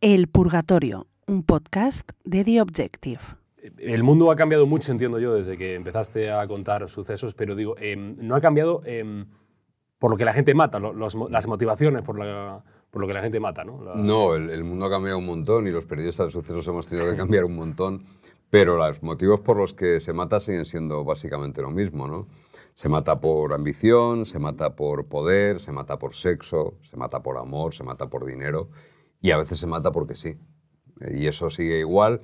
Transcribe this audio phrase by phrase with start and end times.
[0.00, 3.20] El Purgatorio, un podcast de The Objective.
[3.76, 7.74] El mundo ha cambiado mucho, entiendo yo, desde que empezaste a contar sucesos, pero digo,
[7.78, 9.26] em, no ha cambiado em,
[9.98, 13.20] por lo que la gente mata, los las motivaciones por, la- por lo que la
[13.20, 13.84] gente mata, ¿no?
[13.84, 16.86] La- No, el, el mundo ha cambiado un montón y los periodistas de sucesos hemos
[16.86, 18.02] tenido que cambiar un montón,
[18.48, 22.26] pero los motivos por los que se mata siguen siendo básicamente lo mismo, ¿no?
[22.72, 27.36] Se mata por ambición, se mata por poder, se mata por sexo, se mata por
[27.36, 28.70] amor, se mata por dinero
[29.20, 30.38] y a veces se mata porque sí.
[31.00, 32.22] Eh, Y eso sigue igual.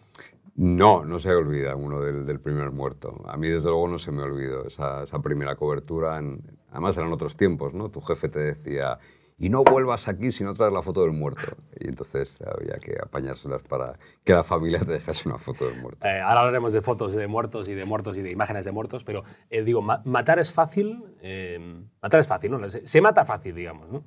[0.57, 3.23] No, no se olvida uno del, del primer muerto.
[3.27, 6.19] A mí, desde luego, no se me olvidó esa, esa primera cobertura.
[6.19, 6.41] en-
[6.73, 7.91] además, eran otros tiempos, ¿no?
[7.91, 8.99] Tu jefe te decía,
[9.39, 11.43] y no vuelvas aquí si no traes la foto del muerto.
[11.79, 16.07] Y entonces había que apañárselas para que la familia te dejase una foto del muerto.
[16.07, 19.05] Eh, ahora hablaremos de fotos de muertos y de muertos y de imágenes de muertos,
[19.05, 21.05] pero eh, digo, ma- matar es fácil.
[21.21, 21.59] eh,
[22.03, 22.69] matar es fácil, ¿no?
[22.71, 24.05] Se, se mata fácil, digamos, ¿no?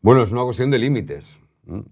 [0.00, 1.38] Bueno, es una cuestión de límites.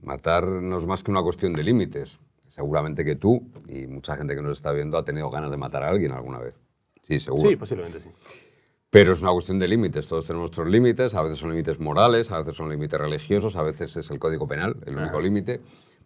[0.03, 2.19] Matar no es más que una cuestión de límites.
[2.49, 5.85] Seguramente que tú y mucha gente que nos está viendo ha tenido ganas de matar
[5.85, 6.61] a alguien alguna vez.
[7.03, 7.49] Sí, seguro.
[7.49, 8.11] Sí, posiblemente sí.
[8.91, 10.09] Pero es una cuestión de límites.
[10.09, 11.15] Todos tenemos nuestros límites.
[11.15, 14.49] A veces son límites morales, a veces son límites religiosos, a veces es el código
[14.49, 15.61] penal el único límite.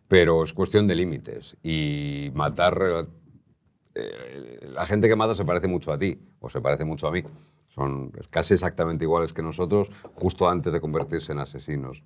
[0.07, 1.57] Pero es cuestión de límites.
[1.63, 3.07] Y matar.
[3.95, 7.11] eh, la gente que mata se parece mucho a ti, o se parece mucho a
[7.11, 7.23] mí.
[7.75, 12.03] Son casi exactamente iguales que nosotros, justo antes de convertirse en asesinos.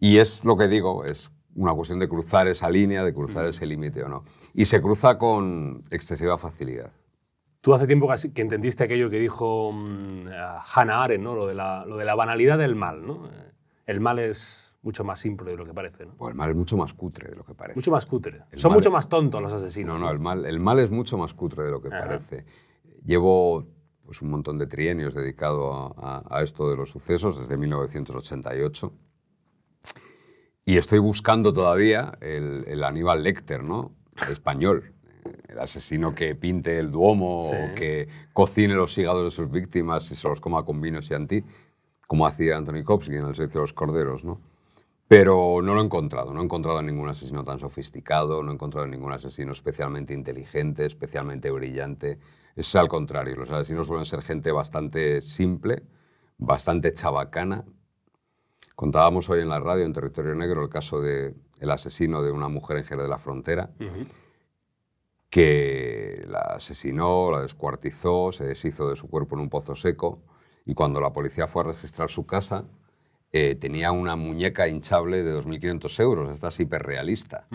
[0.00, 3.66] Y es lo que digo, es una cuestión de cruzar esa línea, de cruzar ese
[3.66, 4.24] límite o no.
[4.52, 6.90] Y se cruza con excesiva facilidad.
[7.62, 11.34] Tú hace tiempo que entendiste aquello que dijo mm, a Hannah Arendt, ¿no?
[11.34, 13.26] Lo de, la, lo de la banalidad del mal, ¿no?
[13.28, 13.52] Eh,
[13.86, 16.14] El mal es mucho más simple de lo que parece, ¿no?
[16.16, 17.78] Pues el mal es mucho más cutre de lo que parece.
[17.78, 18.42] Mucho más cutre.
[18.50, 19.98] El Son mucho más tontos los asesinos.
[19.98, 22.00] No, no, el mal, el mal es mucho más cutre de lo que Ajá.
[22.00, 22.44] parece.
[23.04, 23.64] Llevo
[24.04, 25.94] pues, un montón de trienios dedicado a,
[26.28, 28.92] a- a esto de los sucesos desde 1988
[30.64, 33.94] y estoy buscando todavía el, el Aníbal Lecter, ¿no?
[34.28, 34.91] Español.
[35.52, 37.54] El asesino que pinte el duomo Sí.
[37.56, 41.14] o que cocine los hígados de sus víctimas y se los coma con vino y
[41.14, 41.44] antí,
[42.06, 44.40] como hacía Anthony Kopsky en El servicio de los corderos, ¿no?
[45.08, 48.86] Pero no lo he encontrado, no he encontrado ningún asesino tan sofisticado, no he encontrado
[48.86, 52.18] ningún asesino especialmente inteligente, especialmente brillante.
[52.56, 55.82] Es al contrario, los asesinos suelen ser gente bastante simple,
[56.38, 57.66] bastante chabacana.
[58.74, 62.48] Contábamos hoy en la radio, en Territorio Negro, el caso del el asesino de una
[62.48, 63.70] mujer en Jerez de la Frontera,
[65.32, 70.20] que la asesinó, la descuartizó, se deshizo de su cuerpo en un pozo seco
[70.66, 72.64] y cuando la policía fue a registrar su casa,
[73.32, 77.46] eh, tenía una muñeca hinchable de 2.500 euros, esta es hiperrealista,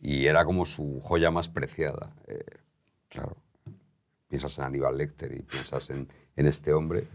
[0.00, 2.14] y era como su joya más preciada.
[2.28, 2.44] Eh,
[3.08, 3.36] claro,
[4.28, 6.06] piensas en Aníbal Lecter y piensas en,
[6.36, 7.08] en este hombre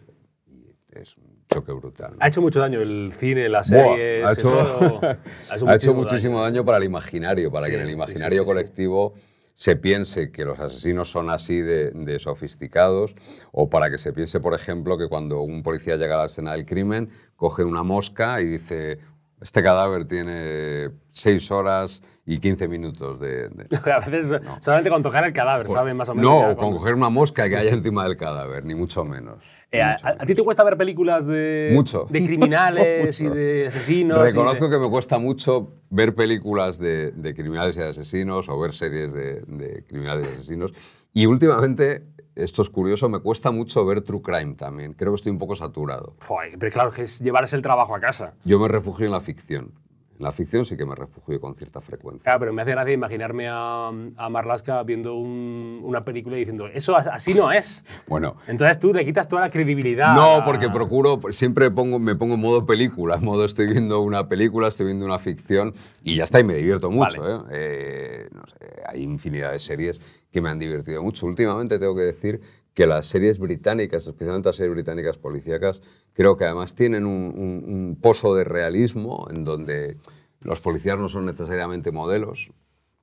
[0.45, 2.11] y es un choque brutal.
[2.11, 2.17] ¿no?
[2.19, 4.25] Ha hecho mucho daño el cine, las Buah, series.
[4.28, 4.59] ha hecho,
[5.53, 6.66] eso- ha hecho muchísimo daño.
[6.66, 8.45] para el imaginario, para Sí, que en el imaginario sí, sí, sí.
[8.45, 9.13] colectivo
[9.55, 13.16] se piense que los asesinos son así de, sofisticados,
[13.53, 16.51] o para que se piense, por ejemplo, que cuando un policía llega a la escena
[16.51, 18.99] del crimen, coge una mosca y dice,
[19.41, 23.50] este cadáver tiene 6 horas y 15 minutos de...
[23.50, 23.68] de-".
[23.91, 26.31] A veces solamente con tocar el cadáver, ¿saben más o menos?
[26.31, 29.44] No, con cuando- coger una mosca que haya encima del cadáver, ni mucho menos.
[29.72, 32.07] Eh, ni a, mucho a- a ti te cuesta ver películas de, Mucho.
[32.09, 34.18] de criminales Mucho, y de asesinos?
[34.19, 38.73] Reconozco de- que me cuesta mucho ver películas de, criminales y de asesinos o ver
[38.73, 40.72] series de criminales y asesinos.
[41.13, 42.03] Y últimamente,
[42.35, 44.94] esto es curioso, me cuesta mucho ver True Crime también.
[44.94, 46.16] Creo que estoy un poco saturado.
[46.22, 48.34] Joder, pero claro, que es llevarse el trabajo a casa.
[48.44, 49.72] Yo me refugio en la ficción.
[50.17, 52.23] En la ficción sí que me refugio con cierta frecuencia.
[52.23, 56.67] Claro, pero me hace gracia imaginarme a, a Marlaska viendo un- una película y diciendo,
[56.67, 57.84] eso as- así no es.
[58.08, 60.16] Bueno, Entonces tú le quitas toda la credibilidad.
[60.16, 64.29] No, porque procuro, siempre pongo, me pongo en modo película, en modo estoy viendo una
[64.29, 65.73] película, estoy viendo una ficción
[66.03, 67.22] y ya está, y me divierto mucho.
[67.22, 67.35] Vale.
[67.35, 67.40] ¿eh?
[67.52, 68.56] Eh, no sé,
[68.88, 70.00] hay infinidad de series
[70.32, 71.26] que me han divertido mucho.
[71.26, 72.40] Últimamente tengo que decir
[72.75, 75.81] que las series británicas, especialmente las series británicas policíacas,
[76.13, 79.97] creo que además tienen un, un- un pozo de realismo en donde
[80.41, 82.51] los policías no son necesariamente modelos,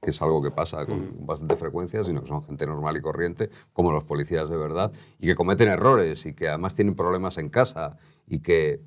[0.01, 3.51] que es algo que pasa con bastante frecuencia, sino que son gente normal y corriente,
[3.73, 7.49] como los policías de verdad, y que cometen errores y que además tienen problemas en
[7.49, 7.97] casa
[8.29, 8.81] y que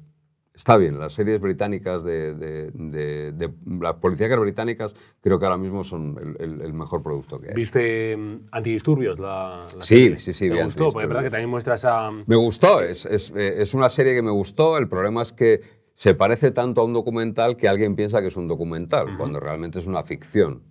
[0.55, 0.97] está bien.
[0.99, 6.17] Las series británicas de, de, de- de- las policíacas británicas creo que ahora mismo son
[6.39, 7.53] el, el- el mejor producto que hay.
[7.53, 9.19] ¿Viste mm, Antidisturbios?
[9.19, 10.19] La, la Sí, serie?
[10.19, 10.91] sí, sí, ¿Te vi gustó?
[10.91, 12.09] Porque es verdad que también muestra esa...
[12.11, 14.77] Me gustó, es, es, eh, es una serie que me gustó.
[14.77, 15.61] El problema es que
[15.93, 19.79] se parece tanto a un documental que alguien piensa que es un documental, cuando realmente
[19.79, 20.61] es una ficción.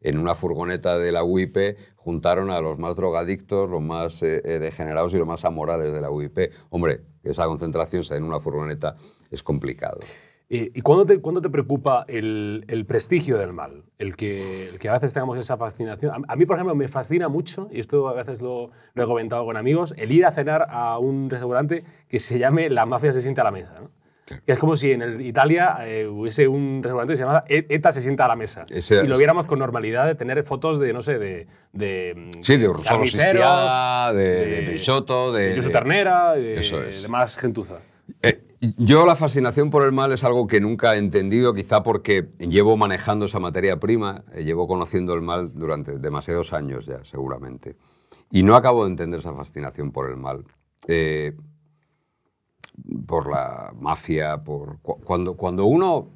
[0.00, 4.58] En una furgoneta de la UIP juntaron a los más drogadictos, los más eh, eh,
[4.58, 6.52] degenerados y los más amorales de la UIP.
[6.70, 8.96] Hombre, esa concentración en una furgoneta
[9.30, 9.98] es complicado.
[10.52, 13.84] ¿Y cuándo te, cuándo te preocupa el, el prestigio del mal?
[13.98, 16.24] El que, el que a veces tengamos esa fascinación.
[16.26, 19.44] A, mí, por ejemplo, me fascina mucho, y esto a veces lo, lo he comentado
[19.44, 23.22] con amigos, el ir a cenar a un restaurante que se llame La mafia se
[23.22, 23.80] sienta a la mesa.
[24.46, 27.66] Que es como si en el Italia eh, hubiese un restaurante que se llamaba E-
[27.68, 28.64] ETA se sienta a la mesa.
[28.70, 31.46] Ese- y lo viéramos con normalidad de tener fotos de, no sé, de.
[31.72, 35.50] de Sí, de Ursolo de, de Peixoto, de...
[35.54, 37.02] de de- Ternera, de, Eso es.
[37.02, 37.78] de más gentuza.
[38.22, 38.42] Eh,
[38.76, 42.76] yo la fascinación por el mal es algo que nunca he entendido, quizá porque llevo
[42.76, 47.76] manejando esa materia prima, eh, llevo conociendo el mal durante demasiados años ya, seguramente.
[48.30, 50.44] Y no acabo de entender esa fascinación por el mal.
[50.88, 51.32] Eh,
[53.06, 56.10] por la mafia, por cu- cuando, cuando uno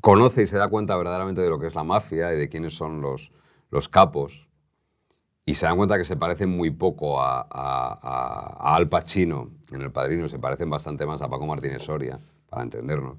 [0.00, 2.76] conoce y se da cuenta verdaderamente de lo que es la mafia y de quiénes
[2.76, 3.32] son los,
[3.70, 4.48] los capos,
[5.46, 7.40] y se dan cuenta que se parecen muy poco a,
[8.74, 12.18] Al Pacino en El Padrino, se parecen bastante más a Paco Martínez Soria,
[12.48, 13.18] para entendernos.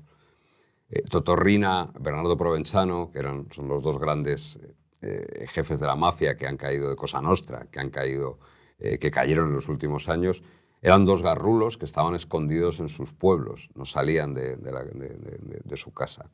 [0.90, 4.60] Eh, Totorrina, Bernardo Provenzano, que eran, son los dos grandes
[5.02, 8.40] eh, jefes de la mafia que han caído de Cosa Nostra, que han caído,
[8.80, 10.44] eh, que cayeron en los últimos años,
[10.82, 16.30] eran dos garrulos que estaban escondidos en sus pueblos, no salían de, su casa.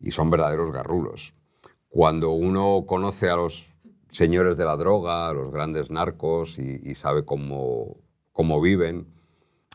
[0.00, 1.32] Y son verdaderos garrulos.
[1.88, 3.72] Cuando uno conoce a los
[4.10, 7.96] señores de la droga, a los grandes narcos, y, sabe cómo,
[8.32, 9.06] cómo viven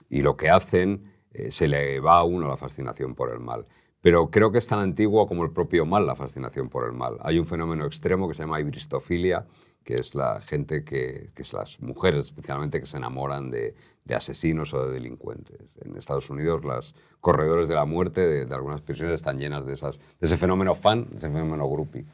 [0.08, 3.66] y lo que hacen, eh, se le va a uno la fascinación por el mal.
[4.02, 7.18] Pero creo que es tan antiguo como el propio mal, la fascinación por el mal.
[7.22, 9.48] Hay un fenómeno extremo que se llama ibristofilia,
[9.84, 13.76] que es la gente que, que es las mujeres especialmente que se enamoran de,
[14.14, 15.58] asesinos o de delincuentes.
[15.86, 19.98] En Estados Unidos las corredores de la muerte de, algunas prisiones están llenas de, esas,
[19.98, 22.06] de ese fenómeno fan, de ese fenómeno groupie.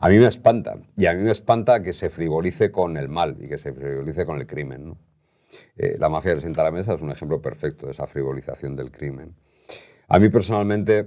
[0.00, 3.36] A mí me espanta, y a mí me espanta que se frivolice con el mal
[3.40, 4.96] y que se frivolice con el crimen.
[5.76, 8.74] Eh, la mafia del sienta a la mesa es un ejemplo perfecto de esa frivolización
[8.74, 9.36] del crimen.
[10.08, 11.06] A mí personalmente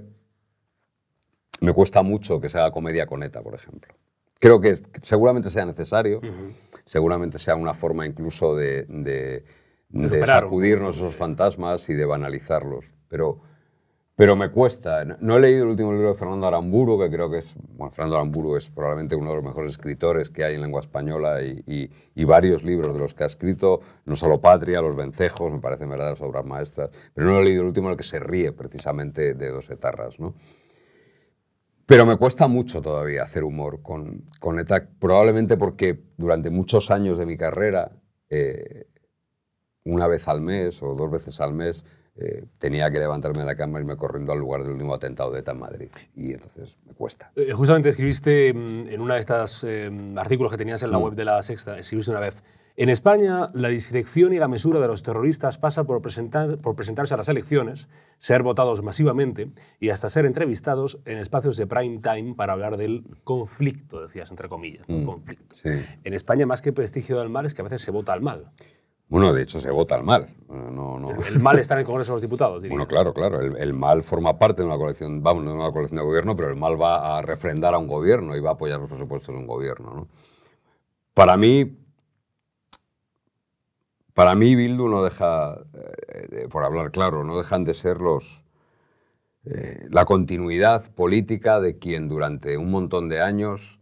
[1.60, 3.94] me cuesta mucho que se haga comedia con ETA, por ejemplo.
[4.40, 6.20] Creo que seguramente sea necesario,
[6.86, 9.44] seguramente sea una forma incluso de, de-
[9.90, 10.08] de
[10.44, 12.86] sacudirnos esos fantasmas y de banalizarlos.
[13.08, 13.40] Pero,
[14.16, 15.04] pero me cuesta.
[15.04, 17.54] No- No he leído el último libro de Fernando Aramburu, que creo que es.
[17.76, 21.42] Bueno, Fernando Aramburu es probablemente uno de los mejores escritores que hay en lengua española
[21.42, 25.52] y, y- y varios libros de los que ha escrito, no solo Patria, Los Vencejos,
[25.52, 28.18] me parecen verdaderas obras maestras, pero no he leído el último en el que se
[28.20, 30.18] ríe precisamente de dos etarras.
[30.20, 30.34] ¿no?
[31.90, 37.18] Pero me cuesta mucho todavía hacer humor con, con ETA, probablemente porque durante muchos años
[37.18, 37.90] de mi carrera,
[38.28, 38.86] eh,
[39.82, 41.84] una vez al mes o dos veces al mes,
[42.14, 45.32] eh, tenía que levantarme de la cama y irme corriendo al lugar del último atentado
[45.32, 45.88] de ETA en Madrid.
[46.14, 47.32] Y entonces me cuesta.
[47.34, 50.84] Eh, Justamente escribiste mm, en una de estas eh, artículos que tenías Mm.
[50.84, 52.40] en la web de la Sexta, escribiste una vez,
[52.82, 57.14] en España la discreción y la mesura de los terroristas pasa por, presentar- por presentarse
[57.14, 57.88] a las elecciones,
[58.18, 63.04] ser votados masivamente y hasta ser entrevistados en espacios de prime time para hablar del
[63.24, 65.04] conflicto, decías entre comillas, ¿no?
[65.04, 65.54] conflicto.
[65.54, 65.58] Mm.
[65.78, 65.84] Sí.
[66.04, 68.50] En España más que prestigio del mal es que a veces se vota al mal.
[69.08, 70.28] Bueno, de hecho se vota al mal.
[70.48, 71.10] No, no.
[71.28, 72.76] El mal está en el Congreso de los Diputados, diría.
[72.76, 73.40] Bueno, claro, claro.
[73.40, 76.48] El, el mal forma parte de una coalición, vamos, de una coalición de gobierno, pero
[76.48, 79.40] el mal va a refrendar a un gobierno y va a apoyar los presupuestos de
[79.40, 79.92] un gobierno.
[79.94, 80.08] ¿no?
[81.12, 81.76] Para mí,
[84.20, 88.44] para mí Bildu no deja, eh, eh, por hablar claro, no dejan de ser los
[89.46, 93.80] eh, la continuidad política de quien durante un montón de años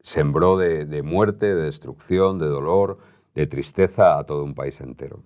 [0.00, 2.96] sembró de, de muerte, de destrucción, de dolor,
[3.34, 5.22] de tristeza a todo un país entero.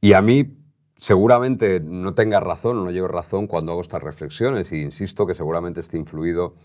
[0.00, 0.58] Y a mí
[0.96, 5.78] seguramente no tenga razón no lleve razón cuando hago estas reflexiones y insisto que seguramente
[5.78, 6.56] esté influido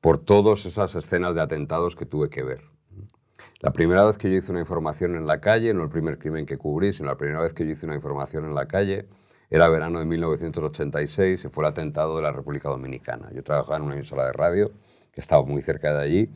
[0.00, 2.71] por todas esas escenas de atentados que tuve que ver.
[3.62, 6.46] La primera vez que yo hice una información en la calle, no el primer crimen
[6.46, 9.06] que cubrí, sino la primera vez que yo hice una información en la calle,
[9.50, 13.30] era verano de 1986 y fue el atentado de la República Dominicana.
[13.32, 14.72] Yo trabajaba en una emisora de radio
[15.12, 16.30] que estaba muy cerca de allí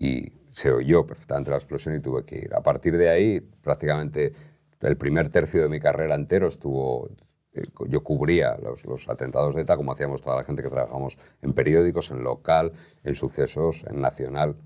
[0.00, 2.54] y se oyó perfectamente la explosión y tuve que ir.
[2.54, 4.32] A partir de ahí, prácticamente
[4.80, 7.08] el primer tercio de mi carrera entero estuvo...
[7.52, 11.18] eh, Yo cubría los, los atentados de ETA como hacíamos toda la gente que trabajamos
[11.40, 12.72] en periódicos, en local,
[13.04, 14.56] en sucesos, en nacional.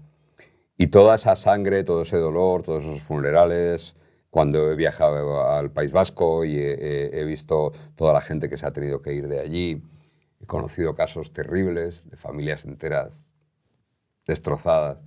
[0.81, 3.97] Y toda esa sangre, todo ese dolor, todos esos funerales,
[4.31, 8.71] cuando he viajado al País Vasco y he, visto toda la gente que se ha
[8.71, 9.83] tenido que ir de allí.
[10.41, 13.25] He conocido casos terribles de familias enteras
[14.25, 14.99] destrozadas.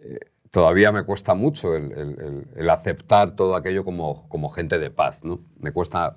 [0.00, 0.18] Eh,
[0.50, 5.22] todavía me cuesta mucho el, aceptar todo aquello como, gente de paz.
[5.22, 5.38] ¿no?
[5.60, 6.16] Me, cuesta,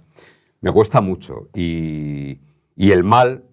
[0.62, 1.50] me cuesta mucho.
[1.54, 2.40] Y
[2.76, 3.49] el mal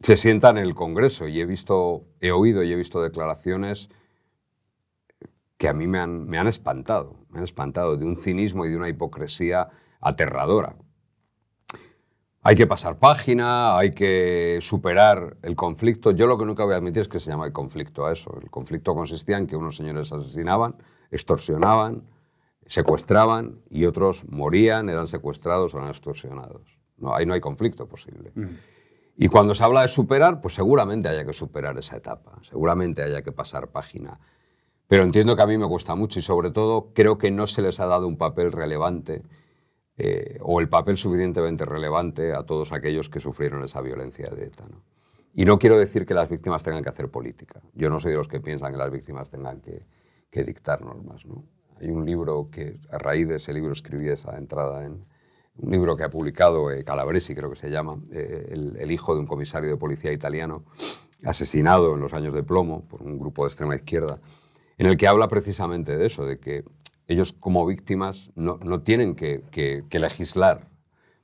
[0.00, 1.28] se sienta en el Congreso.
[1.28, 3.88] Y he visto, he oído y he visto declaraciones
[5.56, 7.16] que a mí me han, me han espantado.
[7.30, 9.68] Me han espantado de un cinismo y de una hipocresía
[10.00, 10.76] aterradora.
[12.40, 16.12] Hay que pasar página, hay que superar el conflicto.
[16.12, 18.38] Yo lo que nunca voy a admitir es que se llama el conflicto a eso.
[18.40, 20.76] El conflicto consistía en que unos señores asesinaban,
[21.10, 22.04] extorsionaban,
[22.64, 26.78] secuestraban y otros morían, eran secuestrados o eran extorsionados.
[26.96, 28.32] No, ahí no hay conflicto posible.
[29.20, 33.20] Y cuando se habla de superar, pues seguramente haya que superar esa etapa, seguramente haya
[33.20, 34.20] que pasar página.
[34.86, 37.60] Pero entiendo que a mí me cuesta mucho y sobre todo creo que no se
[37.60, 39.24] les ha dado un papel relevante
[39.96, 44.68] eh, o el papel suficientemente relevante a todos aquellos que sufrieron esa violencia de ETA.
[45.34, 47.60] Y no quiero decir que las víctimas tengan que hacer política.
[47.74, 49.84] Yo no soy de los que piensan que las víctimas tengan que,
[50.30, 51.26] que dictar normas.
[51.26, 51.44] ¿no?
[51.80, 55.02] Hay un libro que a raíz de ese libro escribí esa entrada en
[55.58, 59.14] un libro que ha publicado eh, Calabresi, creo que se llama, eh, el, el hijo
[59.14, 60.64] de un comisario de policía italiano
[61.24, 64.20] asesinado en los años de plomo por un grupo de extrema izquierda,
[64.78, 66.64] en el que habla precisamente de eso, de que
[67.08, 70.68] ellos como víctimas no, no tienen que, que- que legislar,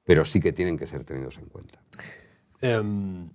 [0.05, 1.81] pero sí que tienen que ser tenidos en cuenta.
[2.61, 3.31] Em,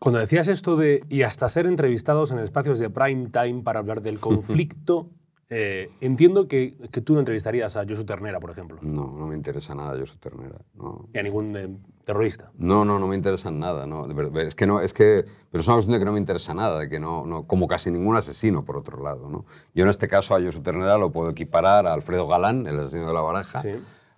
[0.00, 4.02] cuando decías esto de y hasta ser entrevistados en espacios de prime time para hablar
[4.02, 5.10] del conflicto,
[5.54, 9.34] eh, entiendo que, que tú no entrevistarías a Josu Ternera, por ejemplo, No, no me
[9.34, 10.58] interesa nada Josu Ternera.
[10.72, 11.68] No, ni a ningún eh,
[12.04, 12.50] terrorista.
[12.56, 13.86] No, no, no me interesa nada.
[13.86, 14.06] No,
[14.40, 16.78] es que no, es que, pero es una cuestión de que no me interesa nada,
[16.78, 19.28] de que no, no, como casi ningún asesino, por otro lado.
[19.28, 19.44] ¿no?
[19.74, 23.06] Yo en este caso a Josu Ternera lo puedo equiparar a Alfredo Galán, el asesino
[23.08, 23.72] de la baraja, Sí.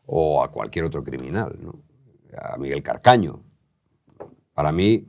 [0.06, 1.74] o a cualquier otro criminal, ¿no?
[2.38, 3.40] a Miguel Carcaño.
[4.54, 5.08] Para mí,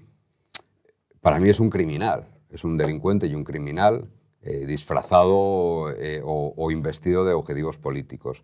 [1.22, 4.10] para mí es un criminal, es un delincuente y un criminal
[4.48, 8.44] eh, disfrazado eh, o, o investido de objetivos políticos.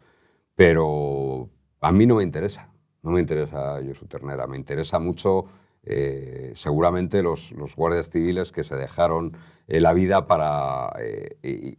[0.56, 1.48] Pero
[1.80, 5.46] a mí no me interesa, no me interesa Josu Ternera, me interesa mucho
[5.84, 10.92] eh, seguramente los, los guardias civiles que se dejaron la vida para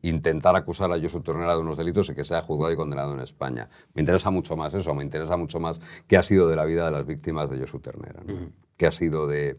[0.02, 3.20] intentar acusar a Josu Ternera de unos delitos y que sea juzgado y condenado en
[3.20, 3.68] España.
[3.92, 6.86] Me interesa mucho más eso, me interesa mucho más qué ha sido de la vida
[6.86, 8.52] de las víctimas de Josu Ternera, ¿no?
[8.78, 9.58] qué ha sido de,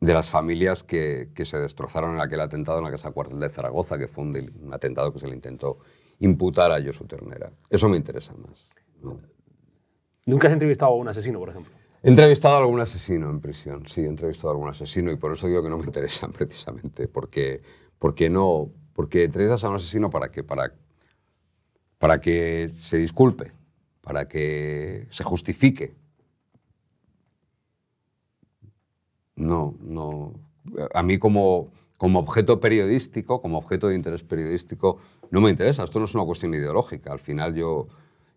[0.00, 3.48] de las familias que, que se destrozaron en aquel atentado en la Casa Cuartel de
[3.48, 5.78] Zaragoza, que fue un, atentado que se le intentó
[6.20, 7.50] imputar a Josu Ternera.
[7.68, 8.68] Eso me interesa más.
[9.02, 9.20] ¿no?
[10.26, 11.72] ¿Nunca has entrevistado a un asesino, por ejemplo?
[12.02, 15.32] He entrevistado a algún asesino en prisión, sí, he entrevistado a algún asesino y por
[15.32, 17.60] eso digo que no me interesan precisamente, porque,
[17.98, 20.74] porque no, porque entrevistas a un asesino para que, para,
[21.98, 23.52] para que se disculpe,
[24.00, 25.96] para que se justifique.
[29.38, 30.34] No, no.
[30.92, 34.98] A mí como, como objeto periodístico, como objeto de interés periodístico,
[35.30, 35.84] no me interesa.
[35.84, 37.12] Esto no es una cuestión ideológica.
[37.12, 37.86] Al final yo,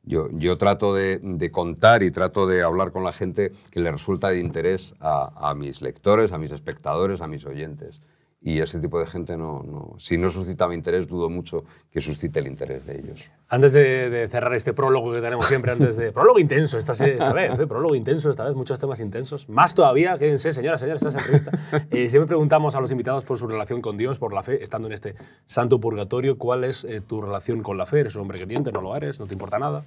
[0.03, 3.91] yo, yo trato de, de contar y trato de hablar con la gente que le
[3.91, 7.99] resulta de interés a, a mis lectores, a mis espectadores, a mis oyentes.
[8.43, 12.01] Y ese tipo de gente, no, no, si no suscita mi interés, dudo mucho que
[12.01, 13.31] suscite el interés de ellos.
[13.47, 16.11] Antes de, de cerrar este prólogo que tenemos siempre, antes de.
[16.13, 17.67] prólogo intenso esta, esta vez, ¿eh?
[17.67, 19.47] prólogo intenso esta vez, muchos temas intensos.
[19.47, 21.51] Más todavía, quédense, señoras, señores, esta entrevista.
[21.91, 24.87] Eh, siempre preguntamos a los invitados por su relación con Dios, por la fe, estando
[24.87, 25.13] en este
[25.45, 26.39] santo purgatorio.
[26.39, 27.99] ¿Cuál es eh, tu relación con la fe?
[27.99, 28.71] ¿Eres un hombre creyente?
[28.71, 29.19] ¿No lo eres?
[29.19, 29.83] ¿No te importa nada?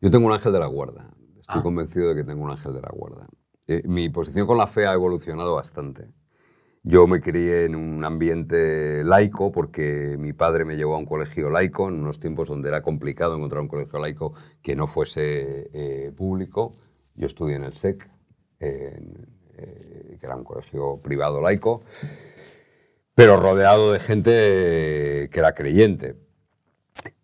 [0.00, 1.10] Yo tengo un ángel de la guarda.
[1.40, 1.62] Estoy Ah.
[1.62, 3.26] convencido de que tengo un ángel de la guarda.
[3.70, 6.08] Eh, mi posición con la fe ha evolucionado bastante.
[6.82, 11.50] Yo me crié en un ambiente laico porque mi padre me llevó a un colegio
[11.50, 16.10] laico en unos tiempos donde era complicado encontrar un colegio laico que no fuese eh,
[16.16, 16.72] público.
[17.14, 18.10] Yo estudié en el SEC,
[18.58, 19.00] eh,
[20.18, 21.82] que era un colegio privado laico,
[23.14, 24.30] pero rodeado de gente
[25.30, 26.16] que era creyente.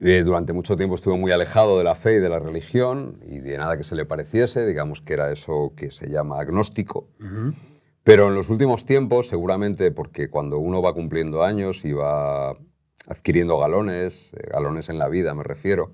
[0.00, 3.40] Eh, durante mucho tiempo estuve muy alejado de la fe y de la religión y
[3.40, 7.08] de nada que se le pareciese, digamos que era eso que se llama agnóstico.
[8.04, 12.50] Pero en los últimos tiempos, seguramente porque cuando uno va cumpliendo años y va
[13.08, 15.92] adquiriendo galones, eh, galones en la vida me refiero,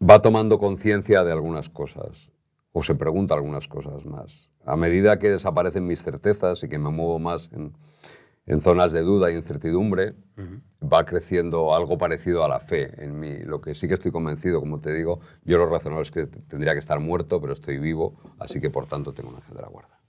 [0.00, 2.30] va tomando conciencia de algunas cosas
[2.72, 4.50] o se pregunta algunas cosas más.
[4.64, 7.74] A medida que desaparecen mis certezas y que me muevo más en,
[8.48, 10.14] en zonas de duda e incertidumbre,
[10.82, 13.38] va creciendo algo parecido a la fe en mí.
[13.40, 16.72] Lo que sí que estoy convencido, como te digo, yo lo razonable es que tendría
[16.72, 19.68] que estar muerto, pero estoy vivo, así que por tanto tengo un ángel de la
[19.68, 20.00] guarda.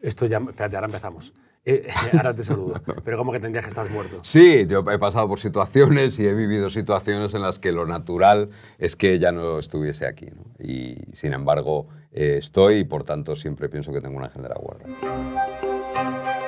[0.00, 0.38] Esto ya.
[0.38, 1.32] Espérate, ahora empezamos.
[1.64, 2.80] Eh, ahora te saludo.
[3.04, 4.18] Pero como que tendrías que estás muerto.
[4.22, 8.48] Sí, yo he pasado por situaciones y he vivido situaciones en las que lo natural
[8.78, 10.26] es que ya no estuviese aquí.
[10.26, 10.42] ¿no?
[10.58, 14.48] Y sin embargo, eh, estoy y por tanto siempre pienso que tengo un ángel de
[14.48, 16.39] la guarda.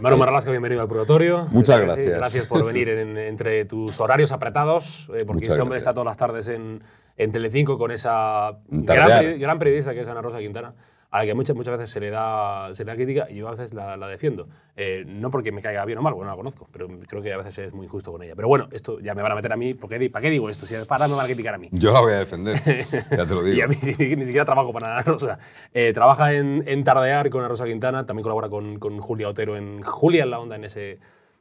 [0.00, 1.46] Hermano Marlasca, bienvenido al Purgatorio.
[1.50, 2.16] Muchas Eh, gracias.
[2.16, 5.82] Gracias por venir en- entre tus horarios apretados, eh, porque Muchas este hombre gracias.
[5.90, 6.82] está todas las tardes en,
[7.18, 10.72] en Telecinco con esa gran, gran periodista que es Ana Rosa Quintana,
[11.10, 13.48] a la que muchas, muchas veces se le, da, se le da crítica y yo
[13.48, 14.48] a veces la, la defiendo.
[14.76, 17.36] Eh, no porque me caiga bien o mal, bueno, la conozco, pero creo que a
[17.36, 18.34] veces es muy injusto con ella.
[18.36, 20.66] Pero bueno, esto ya me van a meter a mí, porque, ¿para qué digo esto?
[20.66, 21.68] Si para me van a criticar a mí.
[21.72, 22.56] Yo la voy a defender,
[23.10, 23.56] ya te lo digo.
[23.56, 23.76] Y a mí
[24.16, 25.38] ni, siquiera trabajo para Ana Rosa.
[25.72, 29.82] Eh, trabaja en, en Tardear con Rosa Quintana, también colabora con, con Julia Otero en
[29.82, 30.98] Julia en la onda en, ese,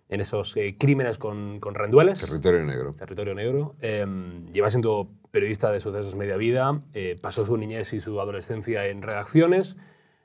[0.09, 2.19] en esos eh, crímenes con, con rendueles.
[2.19, 2.93] Territorio negro.
[2.95, 3.75] Territorio Negro.
[3.79, 4.05] Eh,
[4.51, 6.81] lleva siendo periodista de sucesos media vida.
[6.93, 9.77] eh, pasó su niñez y su adolescencia en redacciones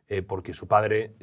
[0.08, 1.14] eh, porque su padre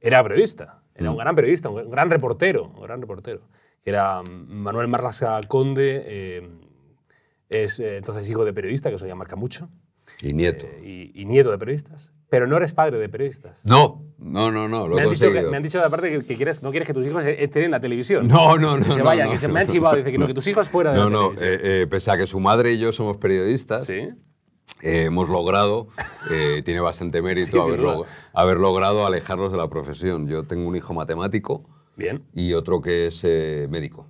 [0.00, 0.82] era periodista.
[0.94, 2.66] Era un gran periodista, un gran reportero.
[2.76, 3.40] Un gran reportero.
[3.84, 6.02] Que era mm, Manuel Marlasca Conde.
[6.04, 6.48] eh,
[7.48, 9.70] es entonces hijo de periodista, que eso ya marca mucho.
[10.20, 10.66] Y nieto.
[10.82, 12.12] y, y nieto de periodistas.
[12.30, 13.60] Pero no eres padre de periodistas.
[13.64, 16.36] no, no, no, no, lo Me han, dicho que, me han dicho aparte que, que
[16.36, 18.28] quieres, no quieres que tus hijos estén en la televisión.
[18.28, 18.84] No, no, no.
[18.84, 19.72] Que se no, no, que se no, me han no.
[19.72, 19.96] chivado.
[19.96, 21.52] Dice que no, que tus hijos fuera de No, la no, televisión.
[21.54, 23.94] eh, eh, pese a que su madre y yo somos periodistas, sí.
[24.82, 25.88] eh, hemos logrado,
[26.30, 27.94] eh, tiene bastante mérito Sí, haber, duda.
[27.98, 30.26] log- haber logrado alejarlos de la profesión.
[30.28, 31.64] Yo tengo un hijo matemático
[31.96, 32.22] Bien.
[32.34, 34.06] y otro que es eh, médico.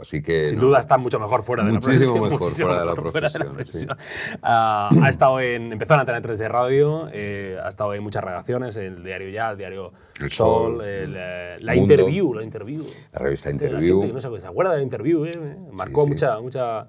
[0.00, 0.46] Así que.
[0.46, 0.66] Sin no.
[0.66, 2.68] duda está mucho mejor fuera de Muchísimo la profesión.
[2.68, 4.38] mejor fuera de la mejor fuera de la profesión, profesión.
[4.42, 8.24] Ah, ha estado en, empezó en Antena 3 de radio, eh, ha estado en muchas
[8.24, 11.92] redacciones, el diario Ya, el diario El Sol, Sol, el, eh, la Mundo.
[11.94, 12.84] Interview, la Interview.
[13.12, 14.00] La revista Gente- la Interview.
[14.00, 16.06] gente no se, se acuerda de la Interview, eh, marcó sí.
[16.08, 16.10] Mm.
[16.12, 16.86] Mucha, mucha, a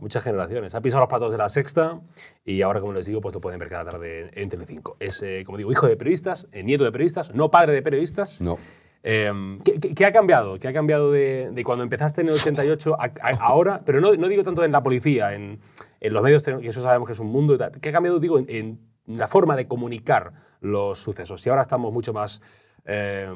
[0.00, 0.74] muchas generaciones.
[0.74, 2.00] Ha pisado los platos de la Sexta
[2.44, 4.96] y ahora, como les digo, pues lo pueden ver cada tarde en Telecinco.
[5.00, 8.40] Es, eh, como digo, hijo de periodistas, eh, nieto de periodistas, no padre de periodistas.
[8.40, 8.56] No.
[9.08, 9.32] Eh,
[9.94, 10.58] ¿qué, ha cambiado?
[10.58, 13.82] ¿Qué ha cambiado de, de cuando empezaste en el 88 a, a- ahora?
[13.86, 15.60] Pero no, no digo tanto en la policía, en,
[16.00, 17.70] en los medios, que eso sabemos que es un mundo y tal.
[17.80, 21.46] ¿Qué ha cambiado, digo, en, en la forma de comunicar los sucesos?
[21.46, 22.42] Y ahora estamos mucho más
[22.84, 23.28] eh,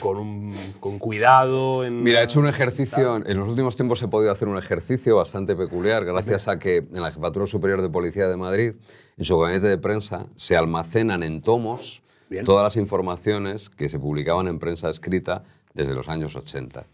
[0.00, 1.84] con, un- con cuidado.
[1.84, 5.14] En, Mira, he hecho un ejercicio, en los últimos tiempos he podido hacer un ejercicio
[5.14, 8.74] bastante peculiar, gracias a que en la Jefatura Superior de Policía de Madrid,
[9.16, 12.02] en su gabinete de prensa, se almacenan en tomos
[12.44, 16.86] Todas las informaciones que se publicaban en prensa escrita desde los años 80.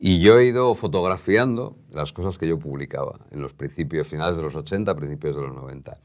[0.00, 4.42] Y yo he ido fotografiando las cosas que yo publicaba en los principios, finales de
[4.42, 5.98] los 80, principios de los 90.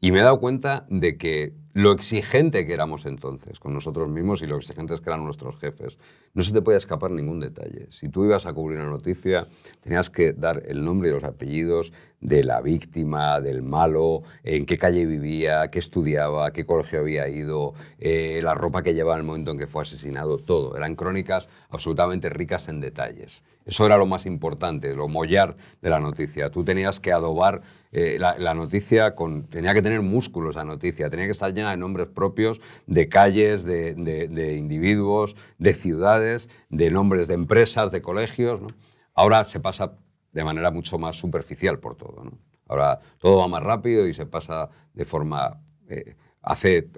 [0.00, 4.42] Y me he dado cuenta de que lo exigente que éramos entonces con nosotros mismos
[4.42, 5.98] y lo exigentes que eran nuestros jefes,
[6.34, 7.86] no se te podía escapar ningún detalle.
[7.90, 9.48] Si tú ibas a cubrir una noticia,
[9.80, 14.78] tenías que dar el nombre y los apellidos de la víctima, del malo, en qué
[14.78, 19.26] calle vivía, qué estudiaba, qué colegio había ido, eh, la ropa que llevaba en el
[19.26, 20.76] momento en que fue asesinado, todo.
[20.76, 23.44] Eran crónicas absolutamente ricas en detalles.
[23.64, 26.50] Eso era lo más importante, lo mollar de la noticia.
[26.50, 31.26] Tú tenías que adobar eh, la, noticia, con, tenía que tener músculos la noticia, tenía
[31.26, 36.90] que estar llena de nombres propios, de calles, de, de- de individuos, de ciudades, de
[36.90, 38.60] nombres de empresas, de colegios.
[38.60, 38.68] ¿no?
[39.14, 39.92] Ahora se pasa
[40.32, 42.24] de manera mucho más superficial por todo.
[42.24, 42.32] ¿no?
[42.68, 45.60] Ahora todo va más rápido y se pasa de forma...
[45.88, 46.88] eh, hace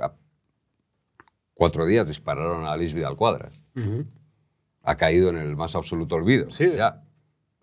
[1.54, 3.62] cuatro días dispararon a Alice Vidal Cuadras.
[4.82, 6.50] Ha caído en el más absoluto olvido.
[6.50, 6.70] Sí.
[6.76, 7.02] Ya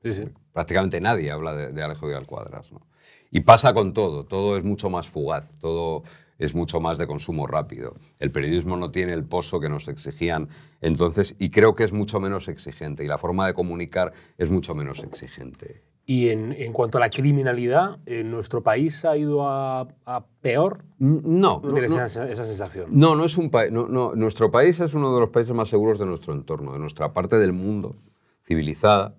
[0.04, 0.24] Sí, sí.
[0.54, 2.72] prácticamente nadie habla de, de Alejo Vidal Cuadras.
[2.72, 2.88] ¿no?
[3.32, 6.04] Y pasa con todo, todo es mucho más fugaz, todo
[6.39, 7.95] es mucho más de consumo rápido.
[8.17, 10.47] El periodismo no tiene el pozo que nos exigían
[10.82, 14.73] entonces y creo que es mucho menos exigente y la forma de comunicar es mucho
[14.73, 15.84] menos exigente.
[16.06, 20.84] Y en, en cuanto a la criminalidad, ¿en nuestro país ha ido a, a peor?
[20.97, 22.04] No, ¿No, no, tienes no.
[22.04, 22.88] esa, esa sensación?
[22.89, 23.71] No, no es un país.
[23.71, 26.80] No, no, nuestro país es uno de los países más seguros de nuestro entorno, de
[26.80, 27.95] nuestra parte del mundo
[28.43, 29.13] civilizada.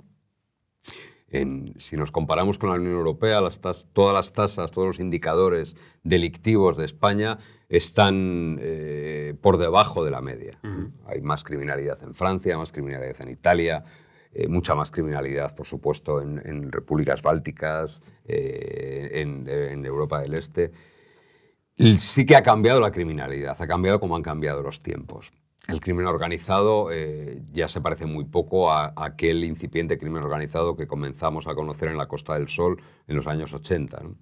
[1.31, 4.99] En- si nos comparamos con la Unión Europea, las tas- todas las tasas, todos los
[5.01, 7.39] indicadores delictivos de España
[7.69, 10.59] están eh, por debajo de la media.
[11.07, 13.85] Hay más criminalidad en Francia, más criminalidad en Italia,
[14.33, 20.35] eh, mucha más criminalidad, por supuesto, en, en repúblicas bálticas, eh, en, en Europa del
[20.35, 20.73] Este.
[21.99, 25.33] Sí que ha cambiado la criminalidad, ha cambiado como han cambiado los tiempos.
[25.71, 30.87] El crimen organizado eh, ya se parece muy poco a, aquel incipiente crimen organizado que
[30.87, 34.01] comenzamos a conocer en la Costa del Sol en los años 80.
[34.03, 34.17] ¿no?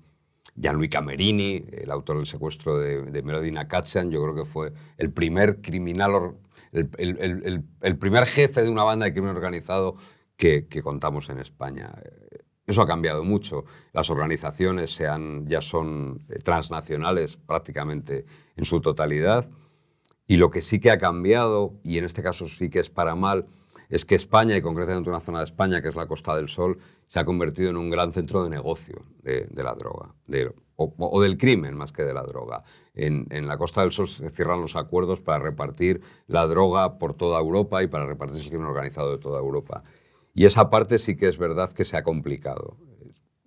[0.61, 5.13] Gianluca Merini, el autor del secuestro de, de Melody Nakachan, yo creo que fue el
[5.13, 6.37] primer criminal,
[6.73, 9.95] el, primer jefe de una banda de crimen organizado
[10.37, 11.93] que, contamos en España.
[12.67, 13.65] Eso ha cambiado mucho.
[13.93, 19.49] Las organizaciones ya son eh, transnacionales prácticamente en su totalidad
[20.29, 23.17] Y lo que sí que ha cambiado, y en este caso sí que es para
[23.17, 23.47] mal,
[23.89, 26.79] es que España, y concretamente una zona de España que es la Costa del Sol,
[27.07, 30.15] se ha convertido en un gran centro de negocio de, la droga,
[30.77, 32.63] o, del crimen más que de la droga.
[32.95, 37.41] En, la Costa del Sol se cierran los acuerdos para repartir la droga por toda
[37.41, 39.83] Europa y para repartir el crimen organizado de toda Europa.
[40.35, 42.77] Y esa parte sí que es verdad que se ha complicado.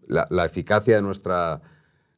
[0.07, 1.61] La eficacia de, nuestra,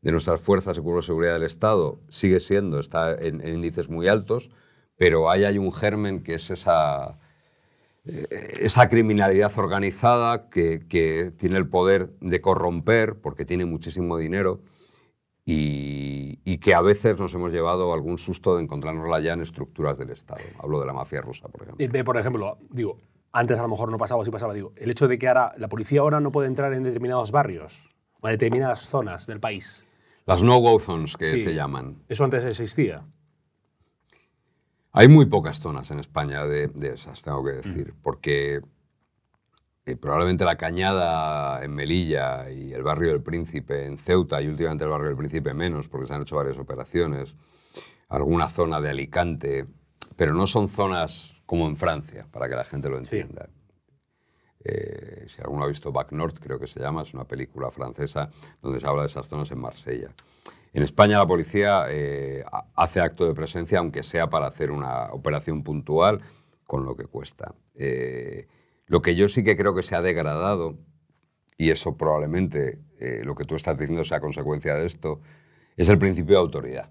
[0.03, 4.51] de nuestras fuerzas de seguridad del Estado sigue siendo, está en, índices muy altos,
[4.97, 7.17] pero ahí hay un germen que es esa
[8.05, 14.59] eh, esa criminalidad organizada que, que, tiene el poder de corromper porque tiene muchísimo dinero
[15.45, 19.97] y, y, que a veces nos hemos llevado algún susto de encontrarnos ya en estructuras
[19.97, 20.41] del Estado.
[20.59, 21.85] Hablo de la mafia rusa, por ejemplo.
[21.85, 22.97] Y, por ejemplo, digo,
[23.31, 25.69] antes a lo mejor no pasaba, sí pasaba, digo, el hecho de que ahora la
[25.69, 27.89] policía ahora no puede entrar en determinados barrios
[28.19, 29.85] o en determinadas zonas del país.
[30.25, 31.43] Las no-go zones que sí.
[31.43, 32.03] se llaman.
[32.07, 33.05] Eso antes existía.
[34.91, 38.62] Hay muy pocas zonas en España de, de esas, tengo que decir, porque
[39.86, 44.83] eh, probablemente la Cañada en Melilla y el barrio del Príncipe en Ceuta y últimamente
[44.83, 47.36] el barrio del Príncipe menos, porque se han hecho varias operaciones,
[48.07, 49.65] alguna zona de Alicante,
[50.15, 53.47] pero no son zonas como en Francia, para que la gente lo entienda.
[53.47, 53.62] Sí.
[54.63, 58.30] Eh, si alguno ha visto Back North, creo que se llama, es una película francesa
[58.62, 60.10] donde se habla de esas zonas en Marsella.
[60.73, 62.43] En España la policía eh,
[62.76, 66.21] hace acto de presencia, aunque sea para hacer una operación puntual,
[66.65, 67.54] con lo que cuesta.
[67.76, 68.47] Eh,
[68.88, 70.78] lo que yo sí que creo que se ha degradado,
[71.58, 72.80] y eso probablemente
[73.23, 75.19] lo que tú estás diciendo sea consecuencia de esto,
[75.76, 76.89] es el principio de autoridad.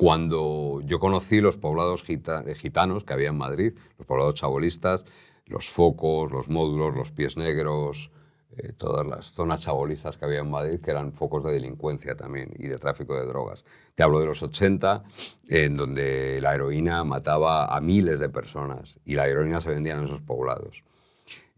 [0.00, 5.04] Cuando yo conocí los poblados gita gitanos que había en Madrid, los poblados chabolistas,
[5.44, 8.10] los focos, los módulos, los pies negros,
[8.56, 12.48] eh, todas las zonas chabolizas que había en Madrid, que eran focos de delincuencia también
[12.56, 13.66] y de tráfico de drogas.
[13.94, 15.04] Te hablo de los 80,
[15.48, 20.04] en donde la heroína mataba a miles de personas y la heroína se vendía en
[20.04, 20.82] esos poblados.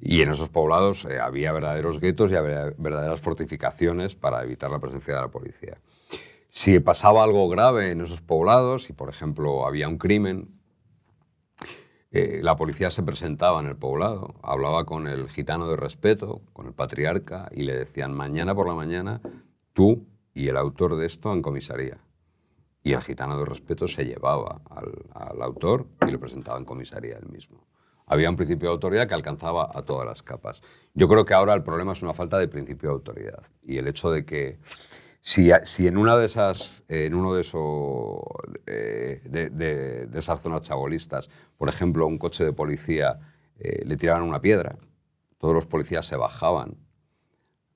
[0.00, 4.81] Y en esos poblados eh, había verdaderos guetos y había verdaderas fortificaciones para evitar la
[4.81, 5.78] presencia de la policía.
[6.54, 10.60] Si pasaba algo grave en esos poblados, si por ejemplo había un crimen,
[12.10, 16.66] eh, la policía se presentaba en el poblado, hablaba con el gitano de respeto, con
[16.66, 19.22] el patriarca, y le decían, mañana por la mañana,
[19.72, 22.00] tú y el autor de esto en comisaría.
[22.82, 27.16] Y el gitano de respeto se llevaba al, al autor y lo presentaba en comisaría
[27.16, 27.66] él mismo.
[28.04, 30.60] Había un principio de autoridad que alcanzaba a todas las capas.
[30.92, 33.88] Yo creo que ahora el problema es una falta de principio de autoridad y el
[33.88, 34.58] hecho de que
[35.24, 35.52] si,
[35.87, 38.20] en una de esas, en uno de, esos,
[38.66, 43.20] eh, de, esas zonas chabolistas, por ejemplo, un coche de policía
[43.56, 44.76] eh, le tiraban una piedra,
[45.38, 46.76] todos los policías se bajaban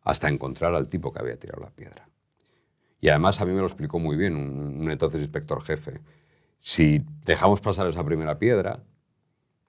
[0.03, 2.09] hasta encontrar al tipo que había tirado la piedra.
[3.01, 6.01] Y además a mí me lo explicó muy bien un entonces inspector jefe.
[6.59, 8.83] Si dejamos pasar esa primera piedra,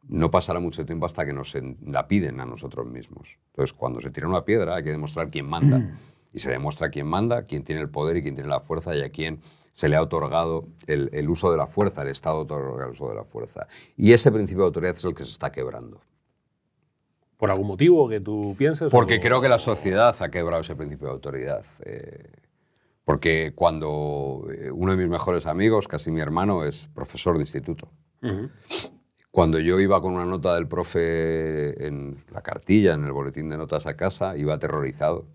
[0.07, 1.53] no pasará mucho tiempo hasta que nos
[1.85, 3.37] la piden a nosotros mismos.
[3.51, 5.79] Entonces, cuando se tira una piedra, hay que demostrar quién manda
[6.33, 9.01] y se demuestra quién manda, quién tiene el poder y quién tiene la fuerza y
[9.01, 9.41] a quién
[9.73, 13.09] se le ha otorgado el, el uso de la fuerza, el Estado otorga el uso
[13.09, 13.67] de la fuerza.
[13.95, 16.01] Y ese principio de autoridad es el que se está quebrando.
[17.37, 18.91] ¿Por algún motivo que tú pienses?
[18.91, 19.21] Porque o...
[19.21, 21.63] creo que la sociedad ha quebrado ese principio de autoridad.
[21.85, 22.31] Eh,
[23.05, 27.89] porque cuando eh, uno de mis mejores amigos, casi mi hermano, es profesor de instituto.
[28.23, 28.51] Uh -huh.
[29.29, 33.57] Cuando yo iba con una nota del profe en la cartilla, en el boletín de
[33.57, 35.27] notas a casa, iba aterrorizado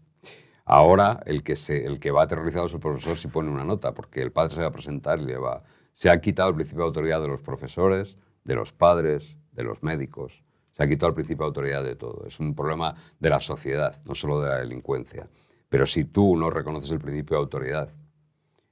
[0.64, 3.92] Ahora el que, se, el que va aterrorizado es el profesor si pone una nota,
[3.94, 5.62] porque el padre se va a presentar y le va...
[5.92, 9.82] Se ha quitado el principio de autoridad de los profesores, de los padres, de los
[9.82, 10.42] médicos.
[10.72, 12.24] Se ha quitado el principio de autoridad de todo.
[12.26, 15.28] Es un problema de la sociedad, no solo de la delincuencia.
[15.68, 17.90] Pero si tú no reconoces el principio de autoridad,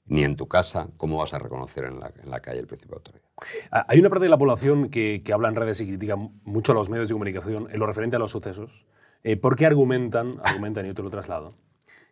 [0.06, 2.96] ni en tu casa, ¿cómo vas a reconocer en la, en la calle el principio
[2.96, 3.24] de autoridad?
[3.70, 6.72] Ah, hay una parte de la población que, que, habla en redes y critica mucho
[6.72, 8.86] a los medios de comunicación en lo referente a los sucesos.
[9.22, 11.54] Eh, ¿Por qué argumentan, argumentan, y yo te lo traslado,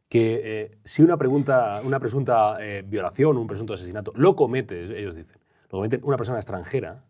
[0.09, 5.16] que eh, si una, pregunta, una presunta eh, violación, un presunto asesinato, lo comete, ellos
[5.16, 5.38] dicen,
[5.71, 7.05] lo comete una persona extranjera,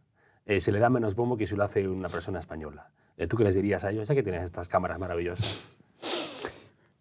[0.46, 2.90] eh, se le da menos bombo que si lo hace una persona española.
[3.28, 5.76] ¿Tú qué les dirías a ellos, ya que tienes estas cámaras maravillosas?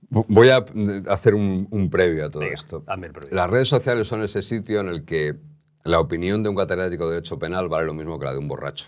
[0.10, 0.66] Voy a
[1.10, 2.84] hacer un, un previo a todo Venga, esto.
[2.86, 3.36] dame el previo.
[3.36, 5.36] Las redes sociales son ese sitio en el que
[5.84, 8.48] la opinión de un catedrático de Derecho Penal vale lo mismo que la de un
[8.48, 8.88] borracho,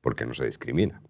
[0.00, 1.02] porque no se discrimina.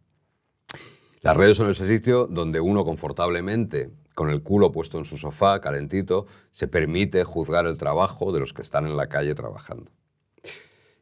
[1.23, 5.61] Las redes son ese sitio donde uno confortablemente con el culo puesto en su sofá,
[5.61, 9.91] calentito, se permite juzgar el trabajo de los que están en la calle trabajando.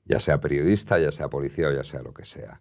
[0.05, 2.61] Ya sea periodista, ya sea policía o ya sea lo que sea.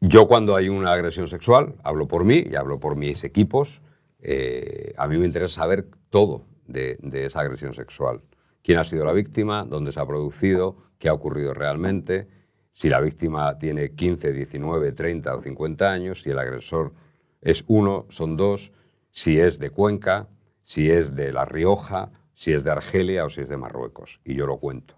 [0.00, 3.82] Yo cuando hay una agresión sexual, hablo por mí y hablo por mis equipos,
[4.18, 8.22] eh, a mí me interesa saber todo de, de, esa agresión sexual.
[8.64, 12.28] quién ha sido la víctima, dónde se ha producido, qué ha ocurrido realmente,
[12.72, 16.94] si la víctima tiene 15, 19, 30 o 50 años, si el agresor
[17.40, 18.72] es uno, son dos,
[19.10, 20.28] si es de Cuenca,
[20.62, 24.20] si es de La Rioja, si es de Argelia o si es de Marruecos.
[24.24, 24.96] Y yo lo cuento.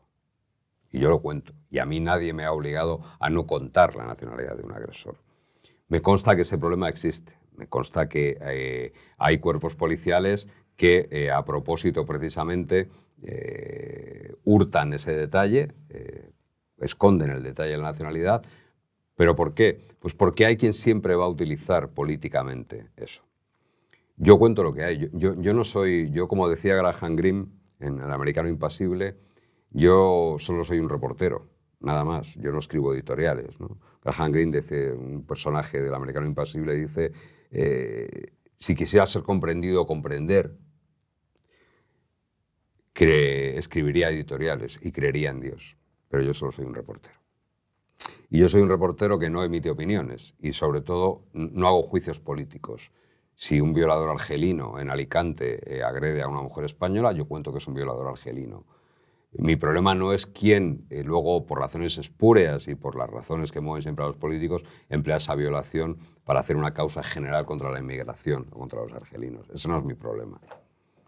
[0.91, 1.53] Y yo lo cuento.
[1.69, 5.17] Y a mí nadie me ha obligado a no contar la nacionalidad de un agresor.
[5.89, 7.37] Me consta que ese problema existe.
[7.57, 12.89] Me consta que eh, hay cuerpos policiales que eh, a propósito precisamente
[13.23, 15.73] eh, hurtan ese detalle,
[16.81, 18.45] esconden el detalle de la nacionalidad.
[19.17, 19.81] ¿Pero por qué?
[20.01, 23.23] Pues porque hay quien siempre va a utilizar políticamente eso.
[24.17, 25.11] Yo cuento lo que hay.
[25.13, 27.47] Yo, yo, no soy, yo como decía Graham Greene
[27.81, 29.17] en El Americano Impasible,
[29.71, 31.49] yo solo soy un reportero,
[31.81, 32.35] nada más.
[32.37, 33.57] Yo no escribo editoriales.
[34.03, 37.13] Graham Greene, dice, un personaje del Americano Impasible, dice,
[37.51, 40.57] eh, si quisiera ser comprendido o comprender,
[42.95, 45.77] escribiría editoriales y creería en Dios.
[46.15, 47.17] Pero yo solo soy un reportero.
[48.31, 52.21] Y yo soy un reportero que no emite opiniones y sobre todo no hago juicios
[52.21, 52.93] políticos.
[53.35, 57.59] Si un violador argelino en Alicante eh, agrede a una mujer española, yo cuento que
[57.59, 58.65] es un violador argelino.
[59.33, 63.61] Mi problema no es quién, eh, luego, por razones espúreas y por las razones que
[63.61, 67.81] mueven siempre a los políticos, emplea esa violación para hacer una causa general contra la
[67.81, 69.51] inmigración o contra los argelinos.
[69.53, 70.41] Ese no es mi problema.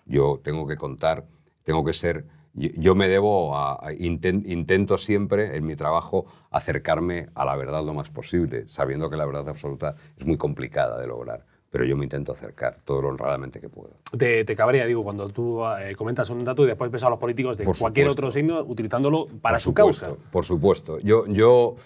[0.04, 1.28] Yo tengo que contar,
[1.62, 2.26] tengo que ser.
[2.56, 3.92] Yo, me debo a.
[3.98, 9.26] intento siempre en mi trabajo acercarme a la verdad lo más posible, sabiendo que la
[9.26, 11.44] verdad absoluta es muy complicada de lograr
[11.76, 13.90] pero yo me intento acercar todo lo honradamente que puedo.
[14.16, 17.18] Te, te cabría, digo, cuando tú eh, comentas un dato y después ves a los
[17.18, 20.14] políticos de cualquier otro signo utilizándolo para su causa.
[20.30, 20.98] Por supuesto.
[21.00, 21.76] Yo, yo,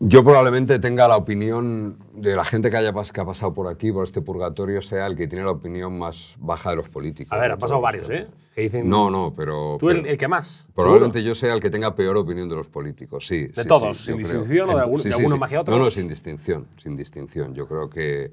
[0.00, 3.92] yo probablemente tenga la opinión de la gente que, haya, que ha pasado por aquí,
[3.92, 7.32] por este purgatorio, sea el que tiene la opinión más baja de los políticos.
[7.32, 8.26] A ver, han pasado varios, ¿eh?
[8.56, 9.76] Que dicen, no, no, pero...
[9.78, 10.66] ¿Tú el, que más?
[10.74, 13.48] Probablemente yo sea el que tenga peor opinión de los políticos, sí.
[13.48, 13.98] ¿De todos?
[13.98, 15.76] ¿Sin distinción o de, algún, algunos más que otros?
[15.76, 17.54] No, no, sin distinción, sin distinción.
[17.54, 18.32] Yo creo que,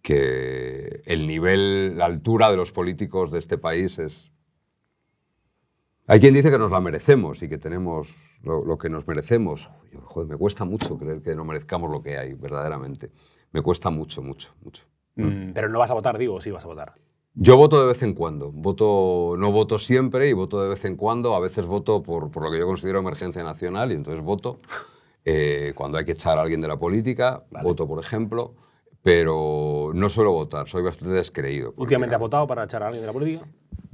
[0.00, 4.30] que el nivel, la altura de los políticos de este país es...
[6.06, 9.70] Hay quien dice que nos la merecemos y que tenemos lo, que nos merecemos.
[10.04, 13.10] joder, me cuesta mucho creer que no merezcamos lo que hay, verdaderamente.
[13.50, 14.84] Me cuesta mucho, mucho, mucho.
[15.16, 16.92] Mm, pero no vas a votar, digo, o sí vas a votar.
[17.40, 18.50] Yo voto de vez en cuando.
[18.50, 21.36] Voto, no voto siempre y voto de vez en cuando.
[21.36, 24.58] A veces voto por, por lo que yo considero emergencia nacional y entonces voto.
[25.24, 28.54] Eh, cuando hay que echar a alguien de la política, voto, por ejemplo.
[29.02, 31.74] Pero no suelo votar, soy bastante descreído.
[31.76, 33.46] ¿Últimamente ha votado para echar a alguien de la política?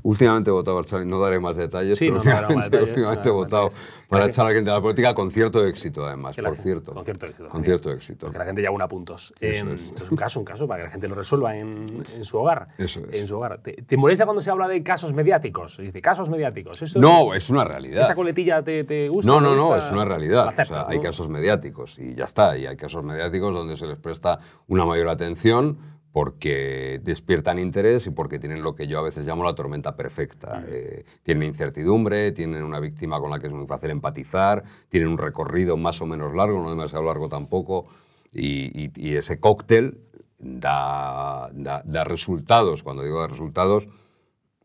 [0.04, 3.70] Últimamente he votado no daré más detalles, pero últimamente, he votado
[4.06, 6.92] para echar a alguien de la política con cierto éxito, además, por cierto.
[6.92, 7.48] Con cierto éxito.
[7.48, 8.26] Con cierto éxito.
[8.26, 9.32] Porque la gente ya una puntos.
[9.40, 9.64] Eh,
[9.98, 10.10] es.
[10.10, 12.68] un caso, un caso, para que la gente lo resuelva en, en su hogar.
[12.76, 13.18] Eso es.
[13.18, 13.62] En su hogar.
[13.62, 15.78] ¿Te, molesta cuando se habla de casos mediáticos?
[15.78, 16.96] Dice, casos mediáticos.
[16.96, 18.02] no, es una realidad.
[18.02, 19.30] ¿Esa coletilla te, te gusta?
[19.30, 20.52] No, no, no, es una realidad.
[20.86, 22.58] Hay casos mediáticos y ya está.
[22.58, 28.10] Y hay casos mediáticos donde se les presta una mayor atención porque despiertan interés y
[28.10, 30.60] porque tienen lo que yo a veces llamo la tormenta perfecta.
[30.60, 30.64] Mm.
[30.68, 35.18] Eh, tienen incertidumbre, tienen una víctima con la que es muy fácil empatizar, tienen un
[35.18, 37.86] recorrido más o menos largo, no demasiado largo tampoco,
[38.32, 39.98] y, ese cóctel
[40.38, 42.84] da, da, resultados.
[42.84, 43.88] Cuando digo de resultados,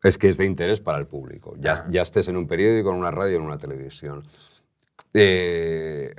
[0.04, 2.98] es que es de interés para el público, ya, ya estés en un periódico, en
[2.98, 4.22] una radio, en una televisión.
[5.16, 6.14] Eh,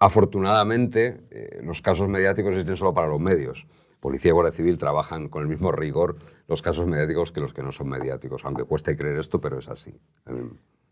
[0.00, 3.68] afortunadamente, eh, los casos mediáticos existen solo para los medios
[4.00, 6.16] policía y Guardia Civil trabajan con el mismo rigor
[6.48, 9.68] los casos mediáticos que los que no son mediáticos, aunque cueste creer esto, pero es
[9.68, 9.94] así.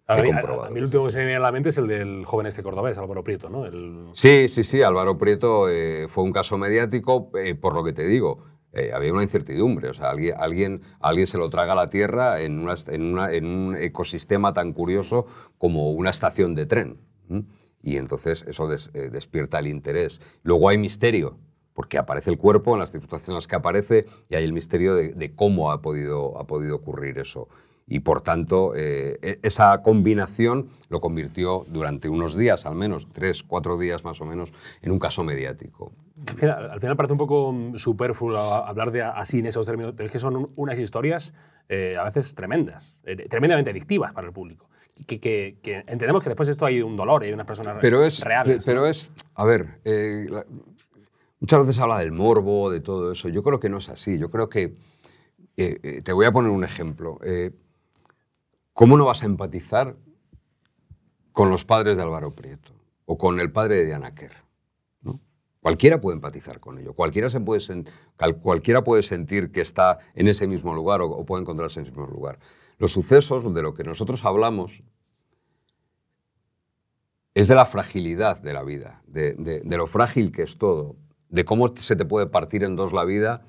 [0.08, 2.46] A mí, el último que se me viene a la mente es el del joven
[2.46, 3.64] este cordobés, Álvaro Prieto, ¿no?
[4.14, 8.06] Sí, sí, sí, Álvaro Prieto eh, fue un caso mediático, eh, por lo que te
[8.06, 8.42] digo,
[8.72, 12.40] eh, había una incertidumbre, o sea, alguien, alguien, alguien se lo traga a la tierra
[12.40, 15.26] en, en, un ecosistema tan curioso
[15.58, 16.96] como una estación de tren.
[17.82, 20.22] Y entonces eso despierta el interés.
[20.42, 21.36] Luego hay misterio,
[21.78, 24.96] porque aparece el cuerpo en las circunstancias en las que aparece y hay el misterio
[24.96, 27.48] de, cómo ha podido, ha podido ocurrir eso.
[27.86, 33.44] Y por tanto, eh, e, esa combinación lo convirtió durante unos días, al menos, tres,
[33.44, 34.50] cuatro días más o menos,
[34.82, 35.92] en un caso mediático.
[36.42, 40.18] Al final, parece un poco superfluo hablar de así en esos términos, pero es que
[40.18, 41.32] son unas historias
[41.68, 44.68] eh, a veces tremendas, eh, tremendamente adictivas para el público.
[45.06, 48.02] Que, que, entendemos que después de esto hay un dolor y hay unas personas pero
[48.02, 48.64] es, reales.
[48.64, 49.78] Pero es, a ver,
[51.40, 53.28] Muchas veces habla del morbo, de todo eso.
[53.28, 54.18] Yo creo que no es así.
[54.18, 54.74] Yo creo que,
[55.56, 57.18] eh, eh, te voy a poner un ejemplo.
[57.22, 57.52] Eh,
[58.72, 59.96] ¿Cómo no vas a empatizar
[61.32, 62.72] con los padres de Álvaro Prieto
[63.06, 64.48] o con el padre de Diana Kerr?
[65.60, 67.60] Cualquiera puede empatizar con ello, cualquiera, se puede
[68.40, 72.06] cualquiera puede sentir que está en ese mismo lugar o, puede encontrarse en ese mismo
[72.06, 72.38] lugar.
[72.78, 74.84] Los sucesos de lo que nosotros hablamos
[77.34, 80.96] es de la fragilidad de la vida, de lo frágil que es todo,
[81.28, 83.42] de cómo se te puede partir en dos la vida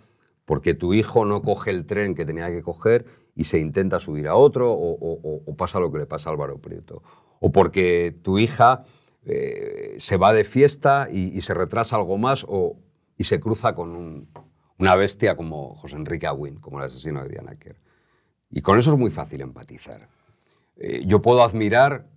[0.46, 4.28] porque tu hijo no coge el tren que tenía que coger y se intenta subir
[4.28, 7.04] a otro, o, pasa lo que le pasa a Álvaro Prieto,
[7.40, 8.84] o porque tu hija
[9.26, 12.78] eh, se va de fiesta y, se retrasa algo más o,
[13.16, 14.28] y se cruza con un-
[14.80, 17.78] una bestia como José Enrique Agüín, como el asesino de Diana Kerr.
[18.50, 20.10] Y con eso es muy fácil empatizar.
[20.78, 22.08] Eh, yo puedo admirar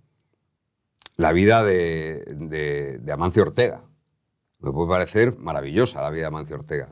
[1.17, 3.83] la vida de Amancio Ortega.
[4.63, 6.87] Me puede parecer maravillosa la vida de Amancio Ortega.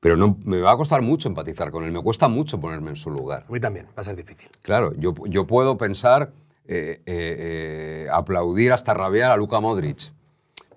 [0.00, 2.96] Pero no, me va a costar mucho empatizar con él, me cuesta mucho ponerme en
[2.96, 3.44] su lugar.
[3.48, 4.50] A mí también, va a ser difícil.
[4.62, 6.32] Claro, yo, yo puedo pensar,
[6.66, 10.12] eh, eh, eh, aplaudir hasta rabiar a Luka Modric,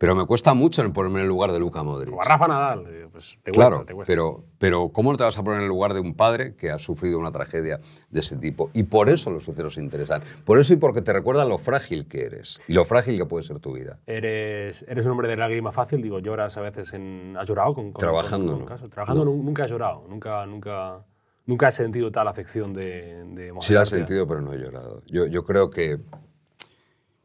[0.03, 2.13] pero me cuesta mucho ponerme en el lugar de Luka Modric.
[2.13, 4.11] O a Rafa Nadal, eh, pues te cuesta, Claro, te cuesta.
[4.11, 6.71] pero, pero ¿cómo no te vas a poner en el lugar de un padre que
[6.71, 8.69] ha sufrido una tragedia de ese tipo?
[8.73, 10.21] Y por eso los sucesos interesan.
[10.43, 13.45] Por eso y porque te recuerdan lo frágil que eres y lo frágil que puede
[13.45, 13.97] ser tu vida.
[14.05, 17.37] Eres, eres un hombre de lágrima fácil, digo, lloras a veces en...
[17.39, 18.65] ¿Has llorado con, con Trabajando, con- con no.
[18.65, 18.89] casos?
[18.89, 21.05] Trabajando nu- nunca has llorado, nunca, nunca,
[21.45, 25.01] nunca has sentido tal afección de, de Sí la he sentido, pero no he llorado.
[25.07, 25.99] Yo, yo creo que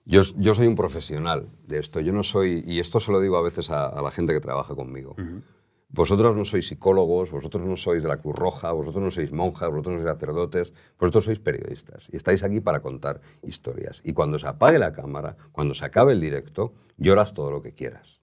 [0.09, 2.01] yo, yo soy un profesional de esto.
[2.01, 4.41] Yo no soy, y esto se lo digo a veces a, a la gente que
[4.41, 5.15] trabaja conmigo.
[5.91, 9.69] Vosotros no sois psicólogos, vosotros no sois de la Cruz Roja, vosotros no sois monjas,
[9.69, 14.01] vosotros no sois sacerdotes, vosotros sois periodistas y estáis aquí para contar historias.
[14.03, 17.75] Y cuando se apague la cámara, cuando se acabe el directo, lloras todo lo que
[17.75, 18.23] quieras.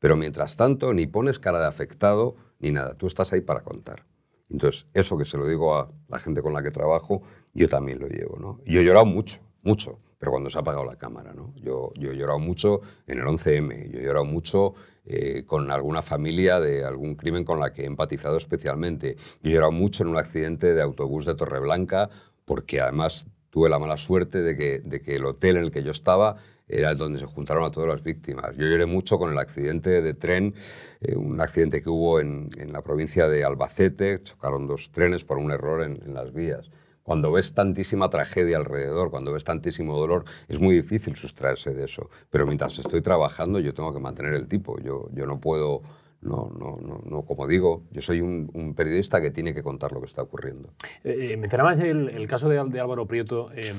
[0.00, 2.94] Pero mientras tanto, ni pones cara de afectado ni nada.
[2.94, 4.04] Tú estás ahí para contar.
[4.50, 7.22] Entonces, eso que se lo digo a la gente con la que trabajo,
[7.54, 8.38] yo también lo llevo.
[8.38, 8.60] ¿no?
[8.66, 11.32] Yo he llorado mucho, mucho, pero cuando se ha apagado la cámara.
[11.34, 11.52] ¿no?
[11.56, 16.00] Yo, yo he llorado mucho en el 11M, yo he llorado mucho eh, con alguna
[16.00, 19.16] familia de algún crimen con la que he empatizado especialmente.
[19.42, 22.08] Yo he llorado mucho en un accidente de autobús de Torreblanca,
[22.44, 25.82] porque además tuve la mala suerte de que, de que el hotel en el que
[25.82, 26.36] yo estaba
[26.68, 28.56] era donde se juntaron a todas las víctimas.
[28.56, 30.54] Yo lloré mucho con el accidente de tren,
[31.00, 35.38] eh, un accidente que hubo en, en, la provincia de Albacete, chocaron dos trenes por
[35.38, 36.70] un error en, en, las vías.
[37.02, 42.10] Cuando ves tantísima tragedia alrededor, cuando ves tantísimo dolor, es muy difícil sustraerse de eso.
[42.30, 44.78] Pero mientras estoy trabajando, yo tengo que mantener el tipo.
[44.80, 45.82] Yo, yo no puedo
[46.22, 50.06] no, no, no, como digo, yo soy un, periodista que tiene que contar lo que
[50.06, 50.72] está ocurriendo.
[51.02, 53.72] Eh, mencionabas el, caso de, Álvaro Prieto eh,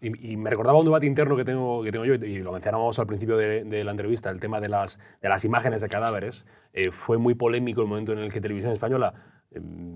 [0.00, 2.98] y, y, me recordaba un debate interno que tengo, que tengo yo y lo mencionábamos
[2.98, 6.44] al principio de, de la entrevista, el tema de las, de las imágenes de cadáveres.
[6.74, 9.14] Eh, fue muy polémico el momento en el que Televisión Española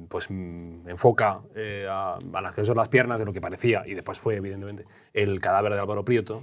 [0.08, 4.36] pues enfoca eh, al acceso a las piernas de lo que parecía y después fue
[4.36, 6.42] evidentemente el cadáver de Álvaro Prieto.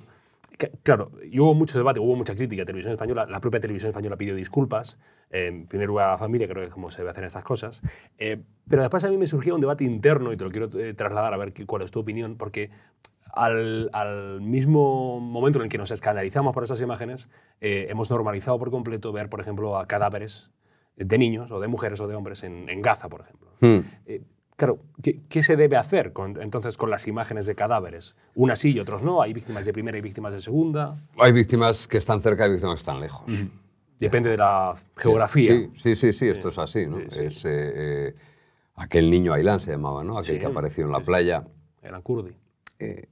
[0.82, 2.66] Claro, y hubo mucho debate, hubo mucha crítica.
[2.66, 4.98] Televisión Española, la propia Televisión Española pidió disculpas.
[5.30, 7.82] Eh, lugar a la familia, creo que es como se debe hacer estas cosas.
[8.18, 10.94] Eh, pero después a mí me surgió un debate interno y te lo quiero eh,
[10.94, 12.72] trasladar a ver cuál es tu opinión, porque
[13.34, 18.72] al, al, mismo momento en el que nos escandalizamos por esas imágenes, hemos normalizado por
[18.72, 20.50] completo ver, por ejemplo, a cadáveres
[20.98, 23.50] de niños o de mujeres o de hombres en, en Gaza, por ejemplo.
[23.62, 23.80] Hmm.
[24.58, 28.16] Claro, ¿qué, ¿qué, se debe hacer con, entonces con las imágenes de cadáveres?
[28.34, 29.22] Unas sí y otros no.
[29.22, 30.98] Hay víctimas de primera y víctimas de segunda.
[31.20, 33.32] Hay víctimas que están cerca y víctimas que están lejos.
[34.00, 35.52] Depende de la geografía.
[35.52, 36.88] Sí, sí, sí, sí esto es así.
[36.88, 36.98] ¿no?
[37.08, 37.50] Sí, es, eh,
[38.10, 38.16] eh,
[38.76, 40.18] aquel niño Ailán se llamaba, ¿no?
[40.18, 41.46] aquel que apareció en la playa.
[41.84, 42.36] Eran kurdi.
[42.80, 43.10] eh,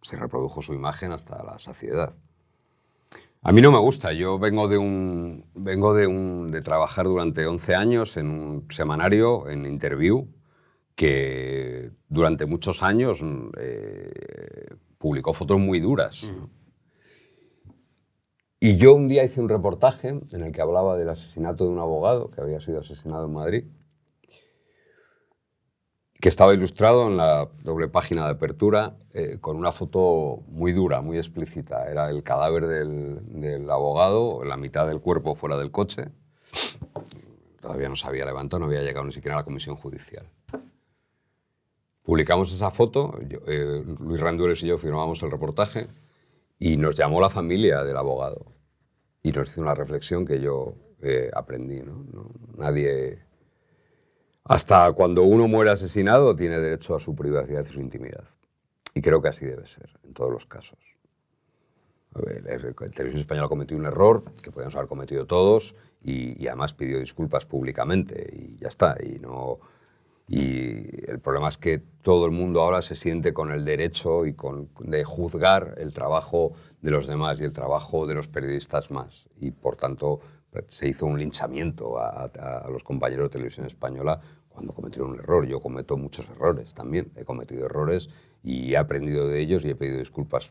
[0.00, 2.14] se reprodujo su imagen hasta la saciedad.
[3.42, 4.12] A mí no me gusta.
[4.12, 9.48] Yo vengo de un vengo de un de trabajar durante 11 años en un semanario
[9.48, 10.28] en Interview
[10.94, 13.20] que durante muchos años
[13.60, 14.66] eh,
[14.98, 16.28] publicó fotos muy duras.
[18.58, 21.78] Y yo un día hice un reportaje en el que hablaba del asesinato de un
[21.78, 23.64] abogado que había sido asesinado en Madrid,
[26.20, 31.00] que estaba ilustrado en la doble página de apertura eh, con una foto muy dura,
[31.00, 31.88] muy explícita.
[31.88, 36.06] Era el cadáver del, del abogado, la mitad del cuerpo fuera del coche.
[37.60, 40.28] Todavía no se había levantado, no había llegado ni siquiera a la comisión judicial.
[42.02, 45.88] Publicamos esa foto, yo, eh, Luis Randueles y yo firmamos el reportaje
[46.58, 48.46] y nos llamó la familia del abogado
[49.22, 51.80] y nos hizo una reflexión que yo eh, aprendí.
[51.80, 52.04] ¿no?
[52.10, 53.22] No, nadie,
[54.48, 58.24] hasta cuando uno muere asesinado, tiene derecho a su privacidad y su intimidad.
[58.94, 60.78] Y creo que así debe ser en todos los casos.
[62.14, 66.48] Ver, el, el Televisión Española cometió un error que podíamos haber cometido todos y, y
[66.48, 68.96] además pidió disculpas públicamente y ya está.
[69.04, 69.60] Y no,
[70.26, 74.32] y el problema es que todo el mundo ahora se siente con el derecho y
[74.32, 79.28] con, de juzgar el trabajo de los demás y el trabajo de los periodistas más.
[79.38, 80.20] Y por tanto,
[80.68, 84.20] se hizo un linchamiento a los compañeros de televisión española
[84.58, 85.46] cuando cometieron un error.
[85.46, 87.12] Yo cometo muchos errores también.
[87.16, 88.10] He cometido errores
[88.42, 90.50] y he aprendido de ellos y he pedido disculpas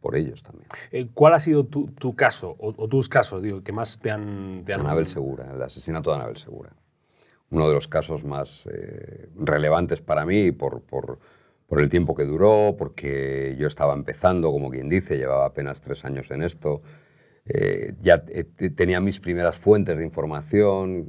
[0.00, 0.68] por ellos también.
[0.92, 4.10] Eh, ¿Cuál ha sido tu, tu caso o, o tus casos, digo, que más te
[4.12, 4.62] han...
[4.64, 6.72] Te han- Anabel Segura, el asesinato de Anabel Segura.
[7.50, 11.18] Uno de los casos más eh, relevantes para mí por, por-
[11.66, 16.04] por el tiempo que duró, porque yo estaba empezando, como quien dice, llevaba apenas tres
[16.04, 16.80] años en esto.
[17.44, 21.08] Eh, ya eh, te- tenía mis primeras fuentes de información.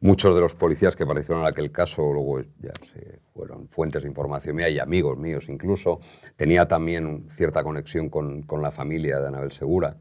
[0.00, 4.08] Muchos de los policías que participaron en aquel caso luego ya se fueron fuentes de
[4.08, 6.00] información mía y amigos míos incluso.
[6.36, 9.96] Tenía también cierta conexión con, con la familia de Anabel Segura.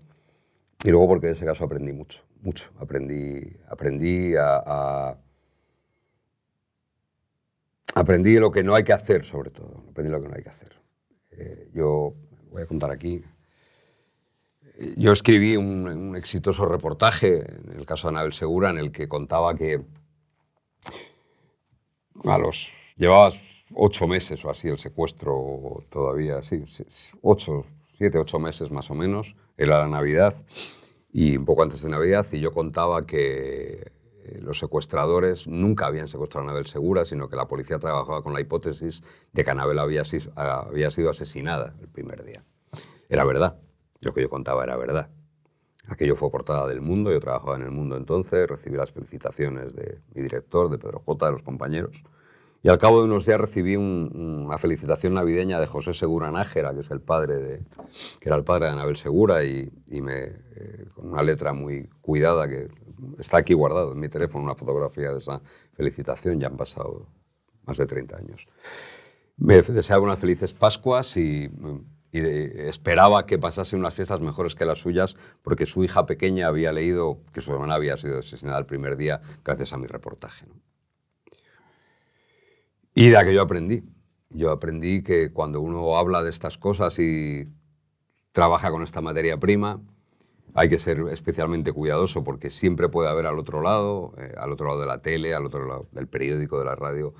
[0.83, 2.71] Y luego porque de ese caso aprendí mucho, mucho.
[2.79, 5.17] Aprendí, aprendí a, a-
[7.95, 9.83] Aprendí lo que no hay que hacer, sobre todo.
[9.89, 10.71] Aprendí lo que no hay que hacer.
[11.31, 12.13] Eh, yo
[12.51, 13.23] voy a contar aquí.
[14.95, 19.55] Yo escribí un, exitoso reportaje, en el caso de Anabel Segura, en el que contaba
[19.55, 19.81] que
[22.25, 23.31] a los llevaba
[23.73, 27.65] ocho meses o así el secuestro todavía, sí, sí, sí, ocho,
[27.97, 30.35] siete, ocho meses más o menos, era la Navidad
[31.11, 33.91] y un poco antes de Navidad y yo contaba que
[34.23, 38.33] eh, los secuestradores nunca habían secuestrado a Anabel Segura, sino que la policía trabajaba con
[38.33, 39.03] la hipótesis
[39.33, 40.03] de que Anabel había,
[40.35, 42.43] había sido asesinada el primer día.
[43.09, 43.57] Era verdad,
[44.01, 45.09] lo que yo contaba era verdad.
[45.89, 50.01] Aquello fue portada del Mundo, yo trabajaba en el Mundo entonces, recibí las felicitaciones de
[50.13, 52.03] mi director, de Pedro J, de los compañeros.
[52.63, 56.73] Y al cabo de unos días recibí un- una felicitación navideña de José Segura Nájera,
[56.73, 57.63] que es el padre de,
[58.19, 61.87] que era el padre de Anabel Segura, y, y me, eh, con una letra muy
[62.01, 62.67] cuidada que
[63.19, 65.41] está aquí guardado en mi teléfono, una fotografía de esa
[65.73, 67.07] felicitación, ya han pasado
[67.65, 68.47] más de 30 años.
[69.37, 71.49] Me deseaba unas felices Pascuas y,
[72.25, 76.71] y esperaba que pasase unas fiestas mejores que las suyas, porque su hija pequeña había
[76.71, 80.45] leído que su hermana había sido asesinada el primer día gracias a mi reportaje.
[82.93, 83.83] Y de aquello aprendí.
[84.29, 87.47] Yo aprendí que cuando uno habla de estas cosas y
[88.31, 89.79] trabaja con esta materia prima,
[90.53, 94.67] hay que ser especialmente cuidadoso porque siempre puede haber al otro lado, eh, al otro
[94.67, 97.13] lado de la tele, al otro lado del periódico, de la radio,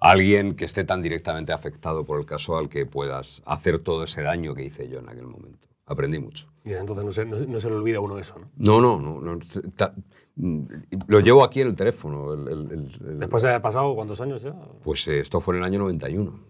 [0.00, 4.22] alguien que esté tan directamente afectado por el caso al que puedas hacer todo ese
[4.22, 5.68] daño que hice yo en aquel momento.
[5.86, 6.46] Aprendí mucho.
[6.64, 8.48] Y entonces no se, no, no se le olvida uno eso, ¿no?
[8.56, 9.20] No, no, no.
[9.20, 9.38] no,
[9.76, 9.94] ta-
[10.36, 12.32] lo llevo aquí en el teléfono.
[12.34, 12.70] el- el-
[13.02, 14.54] el- Después de haber pasado cuántos años ya.
[14.82, 16.40] pues eh, esto fue en el año 91.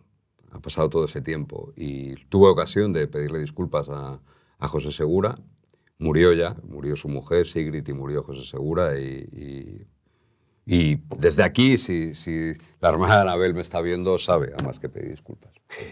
[0.52, 1.72] Ha pasado todo ese tiempo.
[1.76, 4.20] Y tuve ocasión de pedirle disculpas a,
[4.58, 5.38] a José Segura.
[5.98, 8.98] Murió ya, murió su mujer, Sigrid, y murió José Segura.
[8.98, 9.86] Y, y-
[10.72, 14.88] y desde aquí, si, si la hermana de Anabel me está viendo, sabe, además que
[14.88, 15.50] pedir disculpas.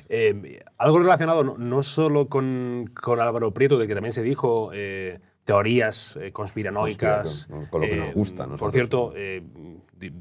[0.09, 4.71] Eh, algo relacionado no, no solo con, con Álvaro Prieto, de que también se dijo
[4.73, 7.47] eh, teorías eh, conspiranoicas.
[7.47, 8.73] Conspiración, con lo que nos gusta, Por nosotros.
[8.73, 9.43] cierto, eh,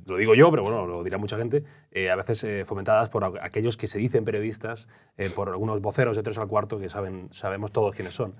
[0.05, 3.23] lo digo yo, pero bueno, lo dirá mucha gente, eh, a veces eh, fomentadas por
[3.41, 4.87] aquellos que se dicen periodistas,
[5.17, 8.33] eh, por algunos voceros de tres al cuarto que saben, sabemos todos quiénes son,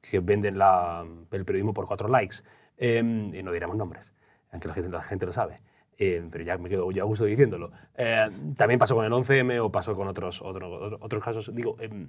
[0.00, 2.36] que venden la- el periodismo por cuatro likes.
[2.76, 2.98] Eh,
[3.32, 4.14] y no diremos nombres,
[4.54, 5.60] aunque la gente, la gente lo sabe.
[5.98, 7.70] Eh, pero ya me quedo yo a gusto diciéndolo.
[7.96, 11.54] Eh, también pasó con el 11M o pasó con otros, otro- otros casos.
[11.54, 12.08] Digo, em,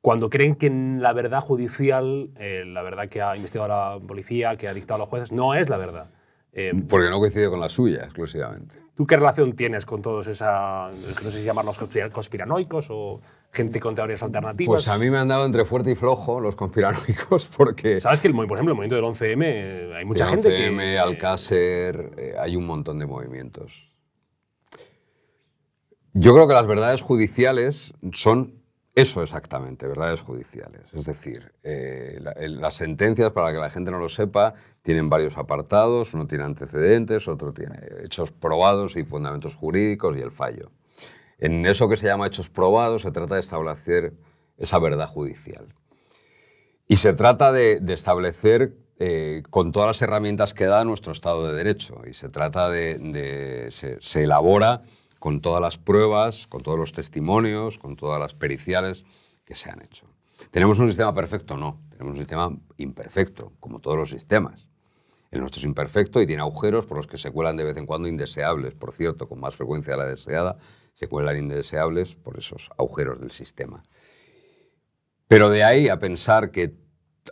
[0.00, 4.68] cuando creen que la verdad judicial, eh, la verdad que ha investigado la policía, que
[4.68, 6.10] ha dictado los jueces, no es la verdad.
[6.52, 8.76] Eh, Porque no coincide con la suya, exclusivamente.
[8.94, 13.20] ¿Tú qué relación tienes con todos esa, no sé si llamarlos conspira- conspiranoicos o
[13.52, 14.66] gente con teorías alternativas?
[14.68, 18.00] Pues a mí me han dado entre fuerte y flojo los conspiranoicos porque...
[18.00, 20.98] Sabes que, el, por ejemplo, el movimiento del 11M, eh, hay mucha gente 11M, que...
[20.98, 23.90] Alcácer, eh, hay un montón de movimientos.
[26.14, 28.60] Yo creo que las verdades judiciales son
[28.94, 30.92] eso exactamente, verdades judiciales.
[30.92, 35.08] Es decir, eh, la- el- las sentencias, para que la gente no lo sepa, tienen
[35.08, 36.12] varios apartados.
[36.12, 40.70] Uno tiene antecedentes, otro tiene hechos probados y fundamentos jurídicos y el fallo.
[41.42, 44.12] En eso que se llama hechos probados se trata de establecer
[44.58, 45.74] esa verdad judicial.
[46.86, 51.54] Y se trata de, establecer eh, con todas las herramientas que da nuestro Estado de
[51.54, 52.02] Derecho.
[52.08, 52.96] Y se trata de.
[52.98, 54.82] de- se elabora
[55.18, 59.04] con todas las pruebas, con todos los testimonios, con todas las periciales
[59.44, 60.06] que se han hecho.
[60.52, 61.56] ¿Tenemos un sistema perfecto?
[61.56, 61.80] No.
[61.90, 64.68] Tenemos un sistema imperfecto, como todos los sistemas.
[65.32, 67.86] El nuestro es imperfecto y tiene agujeros por los que se cuelan de vez en
[67.86, 68.74] cuando indeseables.
[68.74, 70.56] Por cierto, con más frecuencia de la deseada,
[70.94, 73.82] se cuelan indeseables por esos agujeros del sistema.
[75.28, 76.74] Pero de ahí a pensar que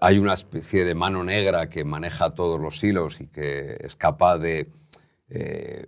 [0.00, 4.38] hay una especie de mano negra que maneja todos los hilos y que es capaz
[4.38, 4.70] de,
[5.28, 5.84] eh,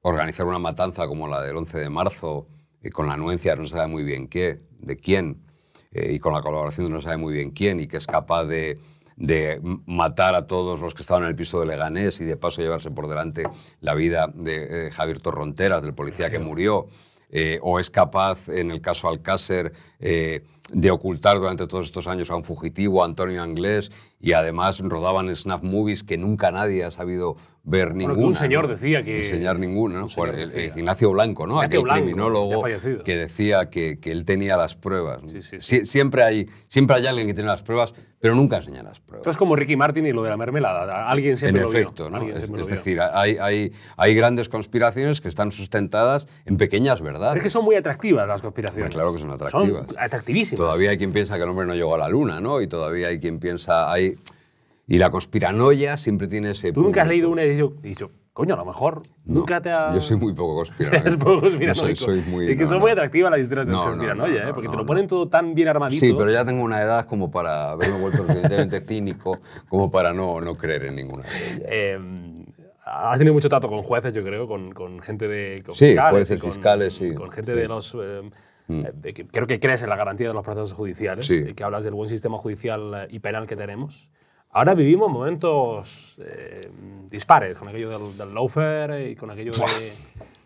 [0.00, 2.48] organizar una matanza como la del 11 de marzo,
[2.82, 5.42] y con la anuencia no se sabe muy bien qué, de quién,
[5.92, 8.78] eh, y con la colaboración no sabe muy bien quién y que es capaz de,
[9.16, 12.62] de matar a todos los que estaban en el piso de Leganés y de paso
[12.62, 13.44] llevarse por delante
[13.80, 16.88] la vida de eh, Javier Torronteras, del policía que murió,
[17.30, 22.30] eh, o es capaz, en el caso Alcácer, eh, de ocultar durante todos estos años
[22.30, 23.90] a un fugitivo, a Antonio Anglés,
[24.20, 28.70] y además rodaban snap movies que nunca nadie ha sabido ver Bueno, un señor ¿no?
[28.70, 29.20] decía que...
[29.20, 30.08] Enseñar ninguna, ¿no?
[30.08, 31.54] Por el- el Ignacio Blanco, ¿no?
[31.54, 32.64] Ignacio Aquel Blanco, criminólogo
[33.04, 35.22] que decía que, que él tenía las pruebas.
[35.22, 35.28] ¿no?
[35.28, 38.82] Sí, sí, Sie- Siempre, hay, siempre hay alguien que tiene las pruebas, pero nunca enseña
[38.82, 39.20] las pruebas.
[39.20, 41.08] Esto es como Ricky Martin y lo de la mermelada.
[41.08, 41.78] Alguien En siempre lo vio.
[41.80, 42.16] efecto, ¿no?
[42.16, 42.66] Alguien Es, lo vio.
[42.66, 47.36] decir, hay, hay, hay grandes conspiraciones que están sustentadas en pequeñas verdades.
[47.36, 48.92] es que son muy atractivas las conspiraciones.
[48.92, 49.86] Claro que son atractivas.
[49.86, 50.58] Son atractivísimas.
[50.66, 52.60] Todavía hay quien piensa que el hombre no llegó a la luna, ¿no?
[52.60, 53.90] Y todavía hay quien piensa...
[53.92, 54.16] Hay...
[54.86, 56.72] Y la conspiranoia siempre tiene ese...
[56.72, 59.70] Tú nunca has leído una y dicho, dicho, coño, a lo mejor No, nunca te
[59.70, 59.94] ha...
[59.94, 61.08] Yo soy muy poco conspiranoico.
[61.08, 61.96] Es poco No conspiranoico.
[61.96, 64.42] soy, soy muy, es que no, son muy atractivas las historias de No, no, conspiranoia,
[64.44, 64.52] no, ¿eh?
[64.54, 66.04] porque te lo ponen todo tan bien armadito.
[66.04, 70.40] Sí, pero ya tengo una edad como para haberme vuelto suficientemente cínico como para no,
[70.40, 71.62] no creer en ninguna de ellas.
[71.70, 72.44] Eh,
[72.84, 75.62] has tenido mucho trato con jueces, yo creo, con, con gente de.
[75.64, 77.56] Con Sí, fiscales jueces, con, fiscales, sí, Con gente sí.
[77.56, 77.60] Mm.
[77.60, 77.94] de los.
[77.94, 78.30] eh,
[78.68, 81.36] eh, de que- creo que crees en la garantía de los procesos judiciales, Sí.
[81.46, 84.10] eh, que hablas del buen sistema judicial eh, y penal que tenemos.
[84.52, 86.70] Ahora vivimos momentos eh,
[87.10, 89.92] dispares, con aquello del, del lawfare y con aquello de-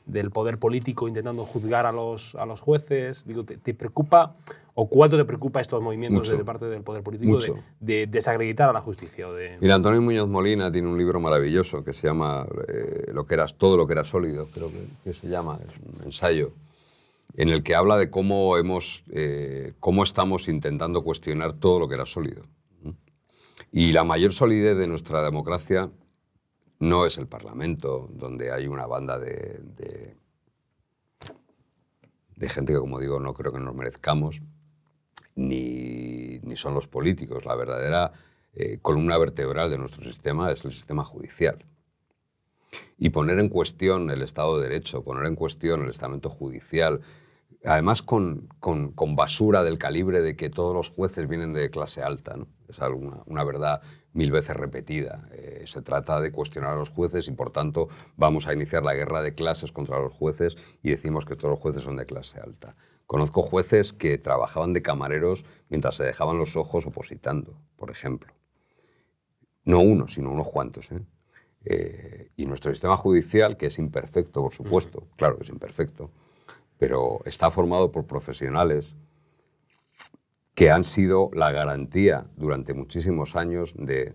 [0.06, 3.26] del poder político intentando juzgar a los, a los jueces.
[3.26, 4.36] Digo, ¿te, te preocupa
[4.76, 6.38] o cuánto te preocupa estos movimientos Mucho.
[6.38, 9.26] de parte del poder político de, de desacreditar a la justicia?
[9.32, 13.34] De, Mira, Antonio Muñoz Molina tiene un libro maravilloso que se llama eh, lo que
[13.34, 16.52] era, Todo lo que era sólido, creo que, que se llama, es un ensayo,
[17.36, 21.96] en el que habla de cómo, hemos, eh, cómo estamos intentando cuestionar todo lo que
[21.96, 22.44] era sólido.
[23.78, 25.90] Y la mayor solidez de nuestra democracia
[26.78, 30.16] no es el Parlamento, donde hay una banda de,
[32.48, 34.40] gente que, como digo, no creo que nos merezcamos,
[35.34, 37.44] ni, son los políticos.
[37.44, 38.12] La verdadera
[38.54, 41.66] eh, columna vertebral de nuestro sistema es el sistema judicial.
[42.96, 47.02] Y poner en cuestión el Estado de Derecho, poner en cuestión el estamento judicial,
[47.62, 52.02] además con, con- con basura del calibre de que todos los jueces vienen de clase
[52.02, 52.55] alta, ¿no?
[52.68, 55.28] Es una, una verdad mil veces repetida.
[55.32, 58.94] Eh, se trata de cuestionar a los jueces y por tanto vamos a iniciar la
[58.94, 62.40] guerra de clases contra los jueces y decimos que todos los jueces son de clase
[62.40, 62.76] alta.
[63.06, 68.32] Conozco jueces que trabajaban de camareros mientras se dejaban los ojos opositando, por ejemplo.
[69.64, 70.90] No uno, sino unos cuantos.
[70.92, 71.02] ¿eh?
[71.64, 76.10] Eh, y nuestro sistema judicial, que es imperfecto, por supuesto, claro que es imperfecto,
[76.78, 78.96] pero está formado por profesionales
[80.56, 84.14] que han sido la garantía durante muchísimos años de,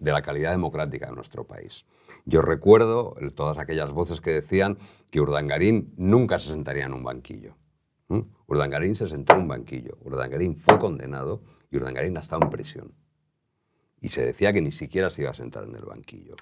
[0.00, 1.84] la calidad democrática de nuestro país.
[2.24, 4.78] Yo recuerdo todas aquellas voces que decían
[5.10, 7.54] que Urdangarín nunca se sentaría en un banquillo.
[8.08, 8.20] ¿Mm?
[8.46, 12.94] Urdangarín se sentó en un banquillo, Urdangarín fue condenado y Urdangarín ha estado en prisión.
[14.00, 16.34] Y se decía que ni siquiera se iba a sentar en el banquillo.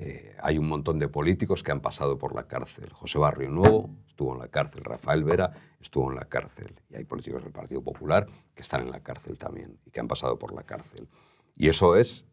[0.00, 2.92] Eh, hay un montón de políticos que han pasado por la cárcel.
[2.92, 6.80] José Barrio Nuevo estuvo en la cárcel, Rafael Vera estuvo en la cárcel.
[6.88, 10.06] Y hay políticos del Partido Popular que están en la cárcel también y que han
[10.06, 11.08] pasado por la cárcel.
[11.56, 12.24] Y eso es,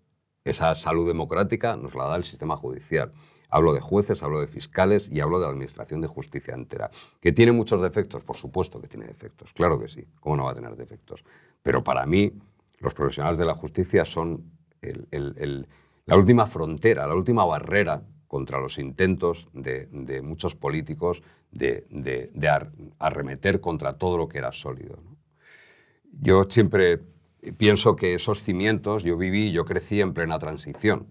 [0.43, 3.11] esa salud democrática nos la da el sistema judicial.
[3.49, 6.91] Hablo de jueces, hablo de fiscales y hablo de administración de justicia entera.
[7.19, 8.23] ¿Que tiene muchos defectos?
[8.23, 10.05] Por supuesto que tiene defectos, claro que sí.
[10.19, 11.23] ¿Cómo no va a tener defectos?
[11.63, 12.31] Pero para mí,
[12.77, 14.51] los profesionales de la justicia son
[14.81, 15.67] el-
[16.05, 19.87] la última frontera, la última barrera contra los intentos de,
[20.23, 24.99] muchos políticos de, de- de ar- arremeter contra todo lo que era sólido.
[26.11, 27.01] Yo siempre
[27.57, 31.07] pienso que esos cimientos, yo viví, yo crecí en plena transición.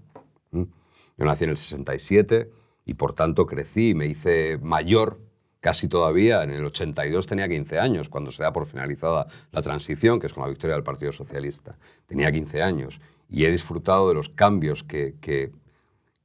[0.53, 2.51] Yo nací en el 67
[2.87, 5.21] y por tanto crecí y me hice mayor
[5.61, 6.43] casi todavía.
[6.43, 10.33] En el 82 tenía 15 años, cuando se da por finalizada la transición, que es
[10.35, 11.79] con la victoria del Partido Socialista.
[12.07, 13.01] Tenía 15 años
[13.35, 15.51] y he disfrutado de los cambios que, que,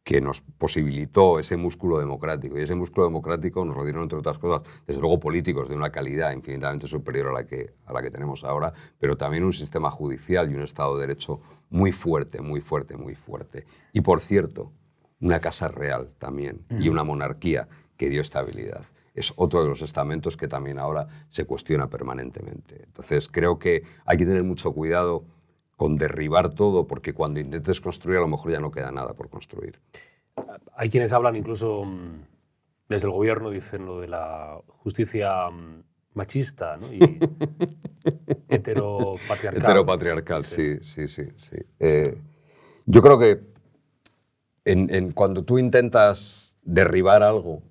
[0.03, 2.55] que nos posibilitó ese músculo democrático.
[2.55, 5.91] Y ese músculo democrático nos lo dieron, entre otras cosas, desde luego políticos de una
[5.91, 9.89] calidad infinitamente superior a la que, a la que tenemos ahora, pero también un sistema
[9.89, 11.41] judicial y un Estado de Derecho
[11.71, 13.65] muy fuerte, muy fuerte, muy fuerte.
[13.91, 14.71] Y por cierto,
[15.19, 18.85] una casa real también y una monarquía que dio estabilidad.
[19.15, 22.83] Es otro de los estamentos que también ahora se cuestiona permanentemente.
[22.83, 25.25] Entonces creo que hay que tener mucho cuidado
[25.79, 29.29] con derribar todo, porque cuando intentes construir a lo mejor ya no queda nada por
[29.29, 29.79] construir.
[30.75, 32.21] Hay quienes hablan incluso mm,
[32.89, 35.83] desde el gobierno, dicen lo de la justicia mm,
[36.15, 36.91] machista ¿no?
[36.93, 36.99] y
[38.49, 39.61] heteropatriarcal.
[39.61, 41.23] Heteropatriarcal, sí, sí, sí.
[41.37, 41.57] sí.
[41.79, 42.13] Eh,
[42.85, 43.39] yo creo que
[44.65, 47.63] en- en- cuando tú intentas derribar algo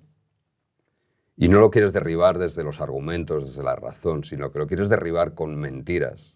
[1.37, 4.89] Y no lo quieres derribar desde los argumentos, desde la razón, sino que lo quieres
[4.89, 6.35] derribar con mentiras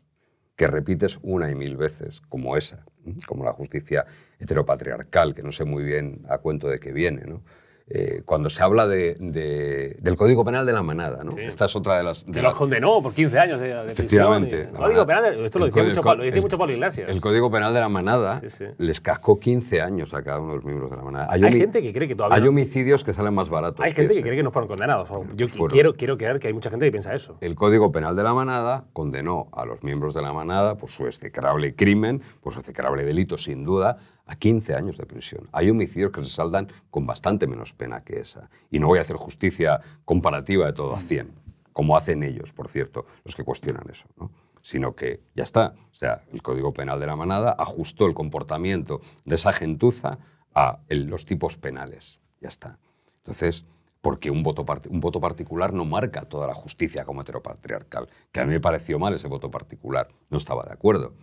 [0.56, 2.86] que repites una y mil veces, como esa,
[3.28, 4.06] como la justicia
[4.40, 7.24] heteropatriarcal, que no sé muy bien a cuento de qué viene.
[7.26, 7.44] ¿no?
[7.86, 11.34] Eh, cuando se habla de- de- del Código Penal de la manada, ¿no?
[11.34, 11.42] Sí.
[11.42, 12.26] esta es otra de las...
[12.26, 13.90] de Que los las- condenó por 15 años de, prisión.
[13.90, 14.56] Efectivamente.
[14.56, 15.06] y- El Código manada.
[15.32, 17.10] Penal, esto lo decía, mucho, el lo decía el- mucho Pablo Iglesias.
[17.10, 18.66] El Código Penal de la Manada Sí, sí.
[18.78, 21.28] les cascó 15 años a cada uno de los miembros de la Manada.
[21.30, 23.86] Hay homi- gente que cree que todavía Hay no- homicidios que salen más baratos.
[23.86, 24.24] Hay gente que ese.
[24.28, 25.12] cree que no fueron condenados.
[25.12, 25.68] O Yo Fueron.
[25.74, 27.38] quiero, quiero creer que hay mucha gente que piensa eso.
[27.42, 31.06] El Código Penal de la Manada condenó a los miembros de la Manada por su
[31.06, 35.50] execrable crimen, por su execrable delito, sin duda, a 15 años de prisión.
[35.52, 38.50] Hay homicidios que se saldan con bastante menos pena que esa.
[38.70, 41.34] Y no voy a hacer justicia comparativa de todo a 100,
[41.74, 44.08] como hacen ellos, por cierto, los que cuestionan eso.
[44.18, 44.32] ¿no?
[44.62, 45.76] Sino que ya está.
[45.92, 50.20] O sea, el Código Penal de la Manada ajustó el comportamiento de esa gentuza
[50.56, 52.20] a los tipos penales.
[52.40, 52.78] Ya está.
[53.18, 53.66] Entonces,
[54.02, 58.46] porque un voto, un voto particular no marca toda la justicia como heteropatriarcal, que a
[58.46, 61.14] mí me pareció mal ese voto particular, no estaba de acuerdo.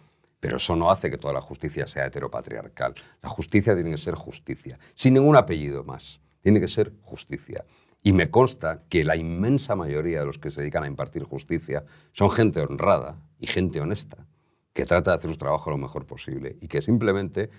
[0.40, 2.94] Pero eso no hace que toda la justicia sea heteropatriarcal.
[3.22, 6.20] La justicia tiene que ser justicia, sin ningún apellido más.
[6.40, 7.64] Tiene que ser justicia.
[8.02, 11.84] Y me consta que la inmensa mayoría de los que se dedican a impartir justicia
[12.12, 14.26] son gente honrada y gente honesta,
[14.72, 17.50] que trata de hacer su trabajo lo mejor posible y que simplemente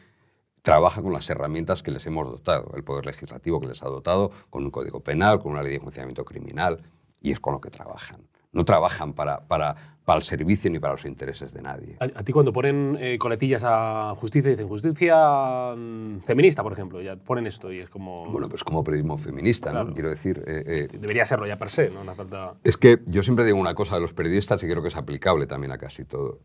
[0.63, 4.32] trabaja con las herramientas que les hemos dotado, el Poder Legislativo que les ha dotado,
[4.49, 6.82] con un código penal, con una ley de enjuiciamiento criminal,
[7.19, 8.27] y es con lo que trabajan.
[8.51, 11.97] No trabajan para, para, para el servicio ni para los intereses de nadie.
[11.99, 17.02] A, a ti cuando ponen eh, coletillas a justicia, dicen justicia mm, feminista, por ejemplo,
[17.02, 18.30] ya ponen esto y es como...
[18.32, 19.82] Bueno, pues como periodismo feminista, ¿no?
[19.82, 19.93] Claro.
[19.93, 22.04] Quiero decir, eh, eh, Debería serlo ya per se, ¿no?
[22.04, 22.56] No falta...
[22.64, 25.45] Es que yo siempre digo una cosa de los periodistas y creo que es aplicable
[25.47, 26.39] también a casi todo.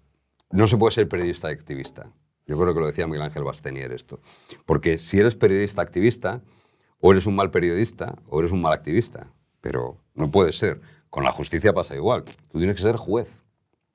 [0.51, 2.13] No se puede ser periodista y activista.
[2.47, 4.21] Yo creo que lo decía Miguel Ángel Bastenier esto.
[4.65, 6.43] Porque si eres periodista activista,
[7.01, 9.33] o eres un mal periodista o eres un mal activista.
[9.61, 10.81] Pero no puede ser.
[11.11, 12.25] Con la justicia pasa igual.
[12.25, 13.46] Tú tienes que ser juez.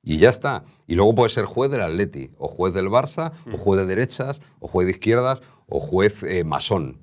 [0.03, 0.63] Y ya está.
[0.87, 4.39] Y luego puedes ser juez del Atleti, o juez del Barça, o juez de derechas,
[4.59, 6.97] o juez de izquierdas, o juez eh, masón.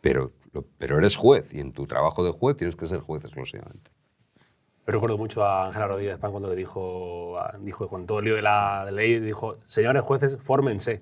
[0.00, 3.24] Pero, lo- pero eres juez y en tu trabajo de juez tienes que ser juez
[3.24, 3.90] exclusivamente.
[4.86, 8.34] Yo recuerdo mucho a Ángela Rodríguez Pan cuando le dijo, dijo con todo el lío
[8.34, 11.00] de la ley, dijo, señores jueces, fórmense.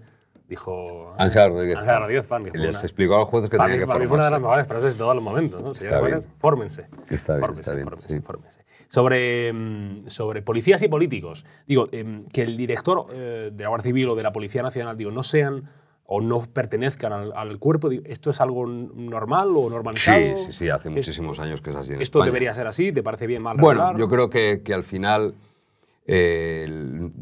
[0.48, 1.76] Dijo Ángela Rodríguez.
[1.78, 3.98] Ángela Rodríguez Fan, que Les una- explicó a los jueces que para, tenían que para
[4.00, 4.58] mí fue una de las formarse.
[4.62, 5.62] mejores frases de todos los momentos.
[5.62, 5.70] ¿no?
[5.70, 6.18] Está bien.
[6.38, 6.82] fórmense.
[7.10, 8.20] Está bien, Fórmense, está bien, fórmense, sí.
[8.20, 8.64] fórmense.
[8.88, 11.46] Sobre, mm, sobre policías y políticos.
[11.66, 14.96] Digo, em, que el director eh, de la Guardia Civil o de la Policía Nacional,
[14.96, 15.70] digo, no sean
[16.04, 20.20] o no pertenezcan al, al cuerpo, ¿esto es algo normal o normalizado?
[20.36, 22.26] Sí, sí, sí, hace muchísimos años que es así en ¿Esto España.
[22.26, 22.92] debería ser así?
[22.92, 23.98] ¿Te parece bien, mal, Bueno, regular?
[23.98, 25.34] yo creo que, que al final,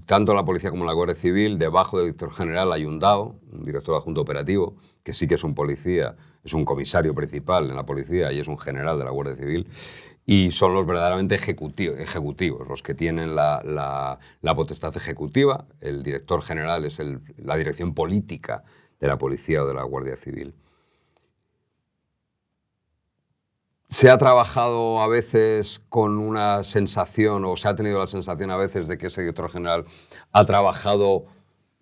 [0.07, 3.65] tanto la policía como la Guardia Civil, debajo del director general hay un DAO, un
[3.65, 7.85] director adjunto operativo, que sí que es un policía, es un comisario principal en la
[7.87, 9.67] policía y es un general de la Guardia Civil,
[10.27, 15.67] y son los verdaderamente ejecutivo- ejecutivos, los que tienen la, la- la potestad ejecutiva.
[15.81, 18.63] El director general es el- la dirección política
[19.01, 20.55] de la policía o de la Guardia Civil.
[23.91, 28.57] Se ha trabajado a veces con una sensación, o se ha tenido la sensación a
[28.57, 29.85] veces de que ese director general
[30.31, 31.27] ha trabajado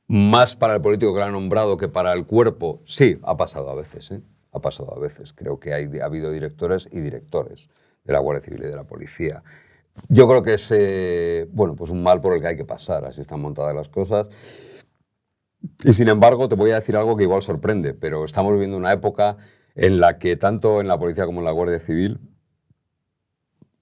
[0.06, 2.80] más para el político que lo ha nombrado que para el cuerpo.
[2.86, 4.22] Sí, ha pasado a veces, ¿eh?
[4.52, 5.34] Ha pasado a veces.
[5.34, 7.68] Creo que hay, ha habido directores y directores
[8.04, 9.42] de la Guardia Civil y de la Policía.
[10.08, 13.20] Yo creo que es bueno, pues un mal por el que hay que pasar, así
[13.20, 14.30] están montadas las cosas.
[15.84, 18.92] Y sin embargo, te voy a decir algo que igual sorprende, pero estamos viviendo una
[18.92, 19.36] época
[19.78, 22.18] en la que tanto en la policía como en la Guardia Civil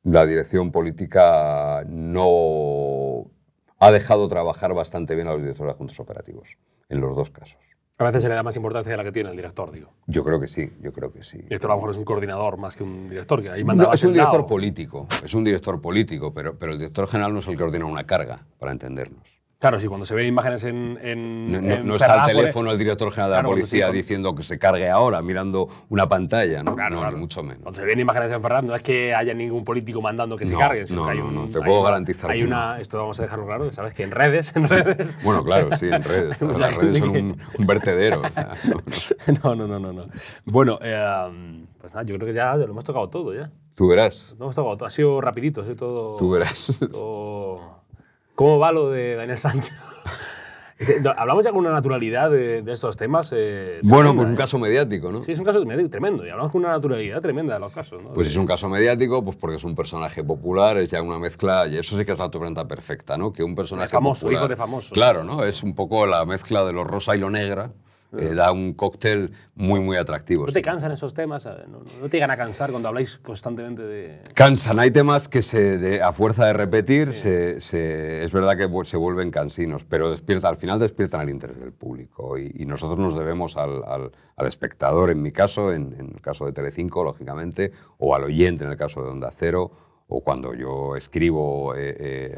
[0.03, 3.31] la dirección política no
[3.79, 6.59] ha dejado trabajar bastante bien a los directores adjuntos operativos,
[6.91, 7.59] en los dos casos.
[7.99, 9.91] A veces se le da más importancia de la que tiene el director, digo.
[10.07, 11.39] Yo creo que sí, yo creo que sí.
[11.39, 13.69] El director a lo mejor es un coordinador más que un director, que ahí No,
[13.69, 17.39] mandaba es un director político, es un director político, pero, pero el director general no
[17.39, 19.36] es el que ordena una carga, para entendernos.
[19.59, 20.99] Claro, sí, cuando se ven imágenes en.
[21.01, 23.67] en No, no- en no está al teléfono el director general de Claro, la policía
[23.71, 26.75] sí, cuando- diciendo que se cargue ahora, mirando una pantalla, ¿no?
[26.77, 27.15] Claro, no, claro.
[27.17, 27.63] ni mucho menos.
[27.63, 30.55] Cuando se ven imágenes en Ferran, no es que haya ningún político mandando que se
[30.55, 31.35] carguen, sino no, que hay no, un.
[31.35, 32.79] no, te hay puedo una- garantizar Hay una.
[32.79, 33.95] Esto vamos a dejarlo claro, ¿sabes?
[33.95, 35.17] Que en redes, en redes.
[35.23, 36.39] Bueno, claro, sí, en redes.
[36.61, 38.21] las redes son un, un vertedero.
[38.21, 38.53] o sea,
[39.43, 39.67] no, no.
[39.67, 40.05] no, no, no, no.
[40.05, 40.13] no.
[40.45, 43.51] Bueno, eh, pues nada, yo creo que ya lo hemos tocado todo, ya.
[43.75, 44.87] Tú verás, Lo hemos tocado todo.
[44.87, 46.17] Ha sido rapidito, ha sido todo.
[46.19, 46.73] tú verás.
[46.91, 47.86] todo-
[48.37, 49.75] ¿Cómo va lo de Daniel Sánchez?
[51.17, 53.33] Hablamos ya con una naturalidad de, de estos temas.
[53.35, 54.37] eh, Bueno, pues un ¿eh?
[54.37, 55.23] caso mediático, ¿no?
[55.23, 56.27] Sí, es un caso tremendo, tremendo.
[56.27, 58.03] Y hablamos con una naturalidad tremenda de los casos.
[58.03, 58.11] ¿no?
[58.11, 61.67] Pues es un caso mediático, pues porque es un personaje popular, es ya una mezcla,
[61.67, 63.33] y eso sí que es la tormenta perfecta, ¿no?
[63.33, 64.93] Que un personaje famoso, popular- hijo de famoso.
[64.95, 65.43] Claro, ¿no?
[65.45, 67.71] Es un poco la mezcla de lo rosa y lo negra,
[68.17, 70.43] Eh, da un cóctel muy, muy atractivo.
[70.43, 70.55] ¿No sí.
[70.55, 71.45] te cansan esos temas?
[71.69, 74.21] ¿No, no te llegan a cansar cuando habláis constantemente de...?
[74.35, 78.69] Cansan, hay temas que se, de- a fuerza de repetir, se- se- es verdad que
[78.87, 82.99] se vuelven cansinos, pero despierta, al final despiertan el interés del público y, y nosotros
[82.99, 87.03] nos debemos al, al- al espectador, en mi caso, en, en el caso de Telecinco,
[87.05, 89.73] lógicamente, o al oyente, en el caso de Onda Cero,
[90.09, 92.37] o cuando yo escribo eh, eh,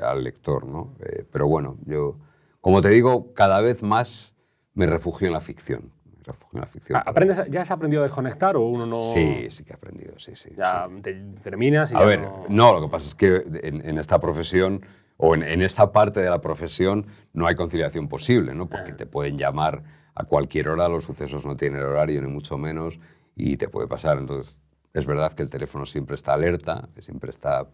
[0.00, 0.64] a- al lector.
[0.66, 0.94] ¿no?
[1.00, 2.16] Eh, pero bueno, yo,
[2.60, 4.34] como te digo, cada vez más
[4.74, 5.92] me refugio en la ficción.
[6.16, 6.98] Me refugio en la ficción.
[6.98, 9.02] Ah, ¿Aprendes, ¿Ya has aprendido a desconectar o uno no...?
[9.02, 10.50] Sí, sí que he aprendido, sí, sí.
[10.56, 12.44] Ya te terminas y A ya ver, no...
[12.48, 14.84] no, lo que pasa es que en, en esta profesión
[15.16, 18.64] o en, en esta parte de la profesión no hay conciliación posible, ¿no?
[18.64, 18.68] Ah.
[18.70, 19.82] Porque te pueden llamar
[20.14, 23.00] a cualquier hora, los sucesos no tienen horario ni mucho menos
[23.36, 24.18] y te puede pasar.
[24.18, 24.58] Entonces,
[24.92, 27.68] es verdad que el teléfono siempre está alerta, siempre está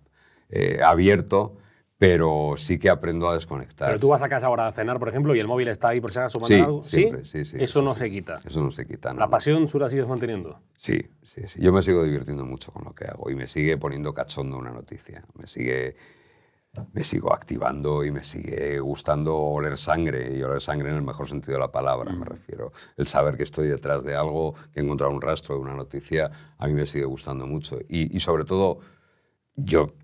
[0.49, 1.57] eh, abierto,
[1.99, 3.89] pero sí que aprendo a desconectar.
[3.89, 6.01] Pero tú vas a casa ahora a cenar, por ejemplo, y el móvil está ahí
[6.01, 6.85] por si acaso Sí, algo.
[6.85, 8.01] siempre, sí, sí, Eso no sí.
[8.01, 8.37] se quita.
[8.45, 9.13] Eso no se quita.
[9.15, 9.21] ¿no?
[9.21, 10.61] La pasión tú la sigues manteniendo.
[10.75, 11.61] Sí, sí, sí.
[11.63, 14.71] Yo me sigo divirtiendo mucho con lo que hago y me sigue poniendo cachondo una
[14.73, 15.25] noticia.
[15.39, 15.97] Me sigue,
[16.93, 21.27] me sigo activando y me sigue gustando oler sangre y oler sangre en el mejor
[21.31, 22.73] sentido de la palabra, me refiero.
[22.99, 26.31] El saber que estoy detrás de algo, que he encontrado un rastro de una noticia,
[26.59, 27.79] a mí me sigue gustando mucho.
[27.89, 28.81] Y, y sobre todo,
[29.55, 29.95] yo,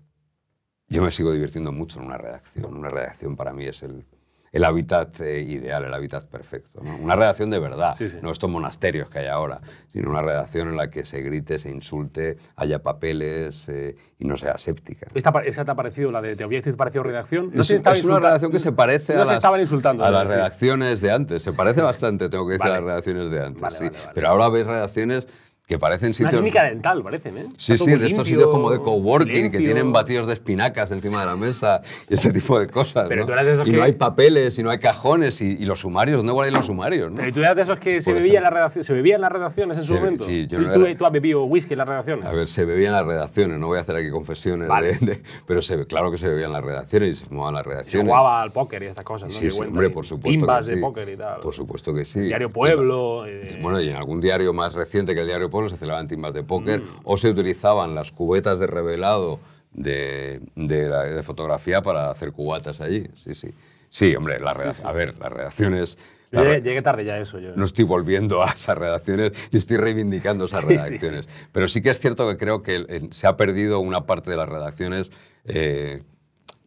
[0.93, 2.73] yo me sigo divirtiendo mucho en una redacción.
[2.75, 4.05] Una redacción para mí es el,
[4.51, 6.81] el hábitat eh, ideal, el hábitat perfecto.
[6.83, 6.97] ¿no?
[6.97, 8.19] Una redacción de verdad, Sí, sí.
[8.21, 11.71] no estos monasterios que hay ahora, sino una redacción en la que se grite, se
[11.71, 15.07] insulte, haya papeles eh, y no sea séptica.
[15.15, 17.49] ¿Esta, ¿Esa te ha parecido, la de Te había parecido redacción?
[17.55, 20.05] es, se es una redacción que se parece no a, se las, estaban insultando.
[20.05, 20.13] a ¿no?
[20.19, 21.41] las redacciones de antes.
[21.41, 22.75] Se parece bastante, tengo que decir, Vale.
[22.75, 23.61] a las redacciones de antes.
[23.61, 23.83] Vale, sí.
[23.85, 24.11] vale, vale.
[24.13, 25.27] Pero ahora ves redacciones
[25.65, 26.33] que parecen Una sitios...
[26.33, 27.45] clínica dental, parecen, ¿eh?
[27.57, 31.25] Sí, sí, de estos sitios como de coworking que tienen batidos de espinacas encima de
[31.25, 33.05] la mesa y ese tipo de cosas.
[33.07, 33.27] Pero ¿no?
[33.27, 35.65] tú eras de esos y que- no hay papeles, y no hay cajones, y, y
[35.65, 37.09] los sumarios, ¿dónde guardan los sumarios?
[37.11, 37.15] ¿no?
[37.15, 39.31] Pero tú eras de esos que se bebía en la redacción, se bebía en las
[39.31, 40.25] redacciones en su momento.
[40.25, 42.25] sí, yo ¿Tú, no tú- era- tú has bebido whisky en las redacciones?
[42.25, 44.95] A ver, se bebían las redacciones, no voy a hacer aquí confesiones, Vale.
[44.95, 47.69] de- de- pero se, claro que se bebían las redacciones y se fumaban las se
[47.69, 48.07] redacciones.
[48.09, 49.33] jugaba al póker y estas cosas, ¿no?
[49.35, 50.29] Sí, sí, hombre, por supuesto.
[50.39, 50.81] Timbas que de sí.
[50.81, 51.39] póker y tal.
[51.39, 52.19] Por supuesto que sí.
[52.19, 53.25] Diario Pueblo.
[53.25, 56.33] eh, Bueno, y en algún diario más reciente que el Diario Pueblo se celebraban timbas
[56.33, 56.85] de póker Mm.
[57.03, 59.39] o se utilizaban las cubetas de revelado
[59.71, 63.07] de, de, la- de fotografía para hacer cubatas allí.
[63.15, 63.53] Sí, sí.
[63.91, 65.97] Sí, hombre, la a ver, las redacciones...
[66.31, 67.37] yo la llegué, re- llegué tarde ya eso.
[67.39, 67.55] Yo.
[67.55, 71.29] no estoy volviendo a esas redacciones y estoy reivindicando esas Sí, redacciones.
[71.51, 74.37] Pero sí que es cierto que creo que eh, se ha perdido una parte de
[74.37, 75.11] las redacciones
[75.45, 76.01] eh,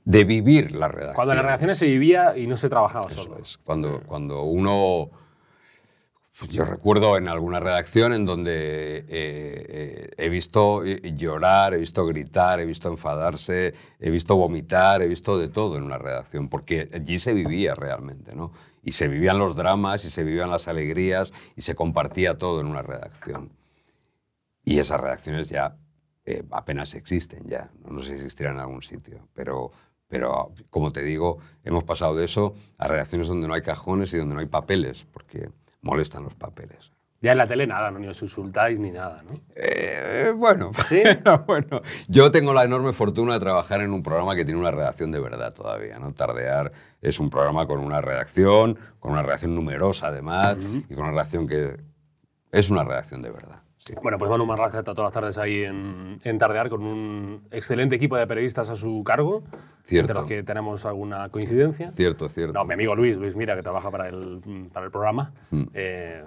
[0.05, 1.17] de vivir las redacciones.
[1.17, 3.39] Cuando las redacciones se vivía y no se trabajaba Eso solo.
[3.43, 5.11] es, cuando, cuando uno...
[6.51, 12.61] Yo recuerdo en alguna redacción en donde eh, eh, he visto llorar, he visto gritar,
[12.61, 17.19] he visto enfadarse, he visto vomitar, he visto de todo en una redacción, porque allí
[17.19, 18.53] se vivía realmente, ¿no?
[18.83, 22.67] Y se vivían los dramas y se vivían las alegrías y se compartía todo en
[22.67, 23.51] una redacción.
[24.63, 25.77] Y esas redacciones ya
[26.27, 29.71] eh, apenas existen ya, no, no sé si existirán en algún sitio, pero,
[30.07, 34.19] pero como te digo, hemos pasado de eso a redacciones donde no hay cajones y
[34.19, 35.49] donde no hay papeles, porque
[35.83, 36.93] molestan los papeles.
[37.23, 39.41] Ya en la tele nada, no ni os insultáis ni nada, ¿no?
[39.55, 41.03] Eh, bueno, ¿Sí?
[41.47, 45.11] bueno, yo tengo la enorme fortuna de trabajar en un programa que tiene una redacción
[45.11, 46.13] de verdad todavía, ¿no?
[46.13, 50.59] Tardear es un programa con una redacción, con una redacción numerosa además,
[50.89, 51.77] y con una redacción que
[52.53, 53.63] es una redacción de verdad.
[53.87, 53.95] Sí.
[54.03, 57.97] Bueno, pues Manu Marraza está todas las tardes ahí en, en Tardear con un excelente
[57.97, 59.43] equipo de periodistas a su cargo,
[59.85, 60.01] Cierto.
[60.11, 61.93] entre los que tenemos alguna coincidencia.
[61.93, 62.53] Cierto, cierto.
[62.53, 64.41] No, mi amigo Luis, Luis Mira, que trabaja para el,
[64.73, 65.33] para el programa.
[65.51, 65.63] Mm.
[65.75, 66.25] Eh,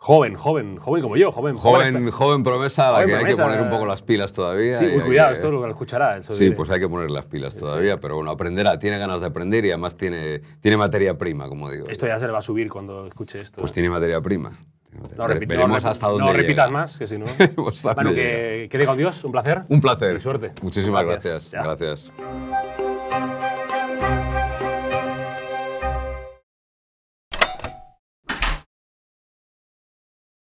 [0.00, 1.56] joven, joven, joven como yo, joven.
[1.56, 3.42] Joven, joven promesa a la Joven que hay promesa.
[3.42, 4.74] que poner un poco las pilas todavía.
[4.76, 6.18] Sí, hay cuidado, que- esto lo escuchará.
[6.18, 6.56] eso Sí, diré.
[6.56, 9.70] pues hay que poner las pilas todavía, pero bueno, aprenderá, tiene ganas de aprender y
[9.70, 11.88] además tiene, tiene materia prima, como digo.
[11.88, 13.60] Esto ya se le va a subir cuando escuche esto.
[13.60, 14.52] Pues tiene materia prima.
[14.92, 17.26] No, repi- no Veremos repi- hasta dónde no repitas más, que si no.
[17.96, 19.62] Manu, dónde que, que diga adiós, un placer.
[19.68, 20.16] Un placer.
[20.16, 20.52] Y suerte.
[20.62, 21.50] Muchísimas Gracias.
[21.52, 22.12] Gracias.